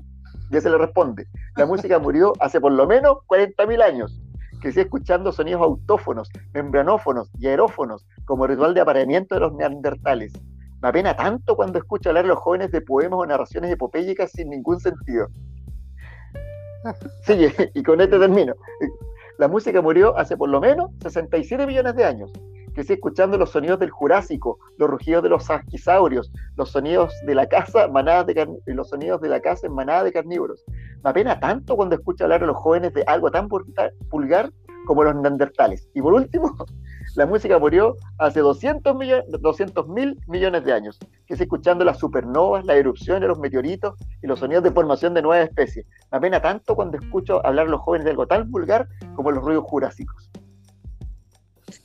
Ya 0.50 0.60
se 0.60 0.68
le 0.68 0.76
responde, 0.76 1.28
la 1.54 1.66
música 1.66 2.00
murió 2.00 2.32
hace 2.40 2.60
por 2.60 2.72
lo 2.72 2.84
menos 2.84 3.18
40.000 3.28 3.82
años 3.84 4.20
crecí 4.60 4.80
escuchando 4.80 5.30
sonidos 5.30 5.62
autófonos, 5.62 6.28
membranófonos 6.52 7.30
y 7.38 7.46
aerófonos 7.46 8.08
como 8.24 8.48
ritual 8.48 8.74
de 8.74 8.80
apareamiento 8.80 9.36
de 9.36 9.42
los 9.42 9.54
neandertales. 9.54 10.32
Me 10.82 10.88
apena 10.88 11.14
tanto 11.14 11.54
cuando 11.54 11.78
escucho 11.78 12.08
hablar 12.08 12.24
a 12.24 12.28
los 12.28 12.40
jóvenes 12.40 12.72
de 12.72 12.80
poemas 12.80 13.20
o 13.20 13.26
narraciones 13.26 13.70
epopélicas 13.70 14.32
sin 14.32 14.50
ningún 14.50 14.80
sentido. 14.80 15.28
Sigue, 17.22 17.70
y 17.74 17.82
con 17.82 18.00
este 18.00 18.18
termino. 18.18 18.54
La 19.38 19.48
música 19.48 19.82
murió 19.82 20.16
hace 20.16 20.36
por 20.36 20.48
lo 20.48 20.60
menos 20.60 20.90
67 21.02 21.66
millones 21.66 21.94
de 21.94 22.04
años. 22.04 22.32
Crecí 22.74 22.92
escuchando 22.92 23.38
los 23.38 23.50
sonidos 23.50 23.78
del 23.78 23.90
Jurásico, 23.90 24.58
los 24.76 24.90
rugidos 24.90 25.22
de 25.22 25.30
los 25.30 25.50
asquisaurios, 25.50 26.30
los 26.56 26.70
sonidos 26.70 27.14
de 27.26 27.34
la 27.34 27.46
casa, 27.46 27.88
manadas 27.88 28.26
de 28.26 28.46
los 28.66 28.90
sonidos 28.90 29.20
de 29.22 29.30
la 29.30 29.40
casa 29.40 29.66
en 29.66 29.74
manada 29.74 30.04
de 30.04 30.12
carnívoros. 30.12 30.62
Me 31.02 31.10
apena 31.10 31.40
tanto 31.40 31.74
cuando 31.74 31.94
escucho 31.94 32.24
hablar 32.24 32.42
a 32.42 32.46
los 32.46 32.56
jóvenes 32.56 32.92
de 32.92 33.02
algo 33.06 33.30
tan 33.30 33.48
vulgar 33.48 34.52
como 34.86 35.04
los 35.04 35.14
neandertales. 35.16 35.88
Y 35.94 36.02
por 36.02 36.12
último, 36.12 36.54
la 37.16 37.24
música 37.24 37.58
murió 37.58 37.96
hace 38.18 38.40
200 38.40 38.94
mil 39.88 40.18
millones 40.26 40.64
de 40.64 40.72
años. 40.72 40.98
Crecí 41.26 41.44
escuchando 41.44 41.82
las 41.84 41.98
supernovas, 41.98 42.64
la 42.66 42.76
erupción 42.76 43.20
de 43.20 43.28
los 43.28 43.38
meteoritos 43.38 43.94
y 44.22 44.26
los 44.26 44.38
sonidos 44.38 44.62
de 44.62 44.70
formación 44.70 45.14
de 45.14 45.22
nuevas 45.22 45.48
especies. 45.48 45.86
Me 46.12 46.18
apena 46.18 46.42
tanto 46.42 46.76
cuando 46.76 46.98
escucho 46.98 47.44
hablar 47.44 47.68
a 47.68 47.70
los 47.70 47.80
jóvenes 47.80 48.04
de 48.04 48.10
algo 48.10 48.26
tan 48.26 48.50
vulgar 48.50 48.86
como 49.14 49.30
los 49.30 49.42
ruidos 49.42 49.64
jurásicos. 49.64 50.30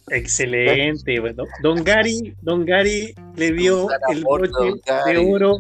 Excelente. 0.10 1.22
Bueno, 1.22 1.46
don 1.64 1.82
Gary, 1.82 2.36
don 2.42 2.66
Gary 2.66 3.16
le 3.38 3.54
dio 3.54 3.88
el 4.10 4.24
broche 4.26 4.82
de 5.06 5.18
oro. 5.18 5.60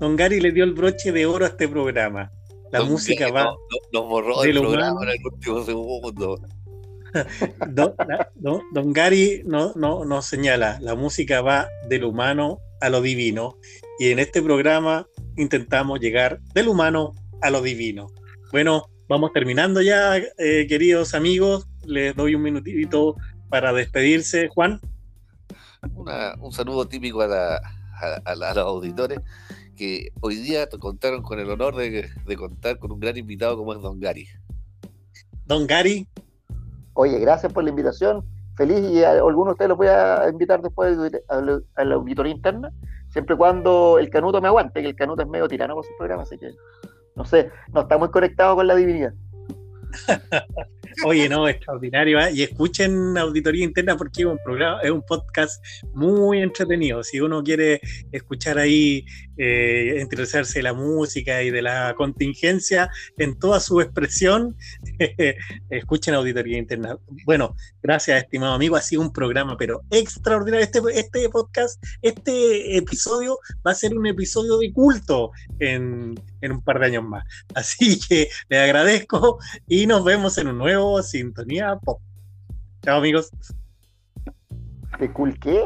Don 0.00 0.16
Gary 0.16 0.40
le 0.40 0.50
dio 0.50 0.64
el 0.64 0.72
broche 0.72 1.12
de 1.12 1.24
oro 1.24 1.44
a 1.44 1.48
este 1.48 1.68
programa. 1.68 2.32
La 2.72 2.82
música 2.82 3.30
va. 3.30 3.54
Nos 3.92 4.08
borró 4.08 4.42
el 4.42 4.58
programa 4.58 5.04
en 5.04 5.10
el 5.10 5.18
último 5.24 5.62
segundo. 5.62 6.38
Don, 7.68 8.92
Gary 8.92 9.42
nos 9.44 9.76
no, 9.76 10.22
señala, 10.22 10.78
la 10.80 10.94
música 10.94 11.40
va 11.40 11.68
del 11.88 12.04
humano 12.04 12.58
a 12.80 12.88
lo 12.88 13.00
divino 13.00 13.56
y 13.98 14.10
en 14.10 14.18
este 14.18 14.42
programa 14.42 15.06
intentamos 15.36 16.00
llegar 16.00 16.40
del 16.54 16.68
humano 16.68 17.14
a 17.42 17.50
lo 17.50 17.62
divino. 17.62 18.08
Bueno, 18.52 18.88
vamos 19.08 19.32
terminando 19.32 19.82
ya, 19.82 20.16
eh, 20.16 20.66
queridos 20.68 21.14
amigos, 21.14 21.66
les 21.84 22.14
doy 22.14 22.34
un 22.34 22.42
minutito 22.42 23.16
para 23.48 23.72
despedirse, 23.72 24.48
Juan. 24.48 24.80
un 26.40 26.52
saludo 26.52 26.86
típico 26.86 27.22
a, 27.22 27.60
los 28.36 28.56
auditores 28.58 29.20
que 29.76 30.10
hoy 30.20 30.36
día 30.36 30.68
contaron 30.68 31.22
con 31.22 31.38
el 31.38 31.50
honor 31.50 31.76
de, 31.76 32.10
de 32.26 32.36
contar 32.36 32.78
con 32.78 32.92
un 32.92 33.00
gran 33.00 33.16
invitado 33.16 33.56
como 33.56 33.72
es 33.72 33.80
Don 33.80 34.00
Gary. 34.00 34.28
Don 35.46 35.66
Gary, 35.66 36.06
Oye, 37.00 37.20
gracias 37.20 37.52
por 37.52 37.62
la 37.62 37.70
invitación. 37.70 38.24
Feliz 38.56 38.80
y 38.90 39.04
a 39.04 39.12
alguno 39.12 39.44
de 39.44 39.52
ustedes 39.52 39.68
los 39.68 39.78
voy 39.78 39.86
a 39.86 40.28
invitar 40.28 40.60
después 40.60 40.98
a 41.28 41.84
la, 41.84 41.94
auditoría 41.94 42.32
interna, 42.32 42.72
siempre 43.08 43.36
y 43.36 43.38
cuando 43.38 44.00
el 44.00 44.10
canuto 44.10 44.40
me 44.40 44.48
aguante, 44.48 44.82
que 44.82 44.88
el 44.88 44.96
canuto 44.96 45.22
es 45.22 45.28
medio 45.28 45.46
tirano 45.46 45.76
con 45.76 45.84
su 45.84 45.90
programa, 45.96 46.24
así 46.24 46.36
que 46.36 46.50
no 47.14 47.24
sé, 47.24 47.52
no 47.72 47.82
está 47.82 47.98
muy 47.98 48.10
conectado 48.10 48.56
con 48.56 48.66
la 48.66 48.74
divinidad. 48.74 49.12
Oye, 51.04 51.28
no, 51.28 51.46
extraordinario. 51.46 52.18
¿eh? 52.18 52.32
Y 52.34 52.42
escuchen 52.42 53.16
Auditoría 53.16 53.62
Interna 53.62 53.96
porque 53.96 54.22
es 54.22 54.26
un 54.26 54.38
programa, 54.44 54.80
es 54.82 54.90
un 54.90 55.02
podcast 55.02 55.64
muy 55.94 56.42
entretenido. 56.42 57.04
Si 57.04 57.20
uno 57.20 57.44
quiere 57.44 57.80
escuchar 58.10 58.58
ahí, 58.58 59.04
eh, 59.38 60.06
de 60.08 60.62
la 60.62 60.72
música 60.74 61.42
y 61.42 61.50
de 61.50 61.62
la 61.62 61.94
contingencia 61.96 62.90
en 63.16 63.38
toda 63.38 63.60
su 63.60 63.80
expresión, 63.80 64.56
escuchen 65.70 66.14
Auditoría 66.14 66.58
Interna. 66.58 66.98
Bueno, 67.24 67.54
gracias, 67.82 68.22
estimado 68.22 68.54
amigo. 68.54 68.76
Ha 68.76 68.80
sido 68.80 69.02
un 69.02 69.12
programa, 69.12 69.56
pero 69.56 69.82
extraordinario. 69.90 70.64
Este, 70.64 70.80
este 70.94 71.28
podcast, 71.28 71.82
este 72.02 72.76
episodio 72.76 73.38
va 73.66 73.72
a 73.72 73.74
ser 73.74 73.96
un 73.96 74.06
episodio 74.06 74.58
de 74.58 74.72
culto 74.72 75.30
en, 75.60 76.20
en 76.40 76.52
un 76.52 76.62
par 76.62 76.80
de 76.80 76.86
años 76.86 77.04
más. 77.04 77.24
Así 77.54 77.98
que 78.08 78.28
le 78.48 78.58
agradezco 78.58 79.38
y 79.66 79.86
nos 79.86 80.04
vemos 80.04 80.36
en 80.38 80.48
un 80.48 80.58
nuevo 80.58 81.02
Sintonía 81.02 81.76
Pop. 81.76 82.00
Chao 82.82 82.98
amigos. 82.98 83.30
¿De 84.98 85.12
cool 85.12 85.38
qué? 85.38 85.62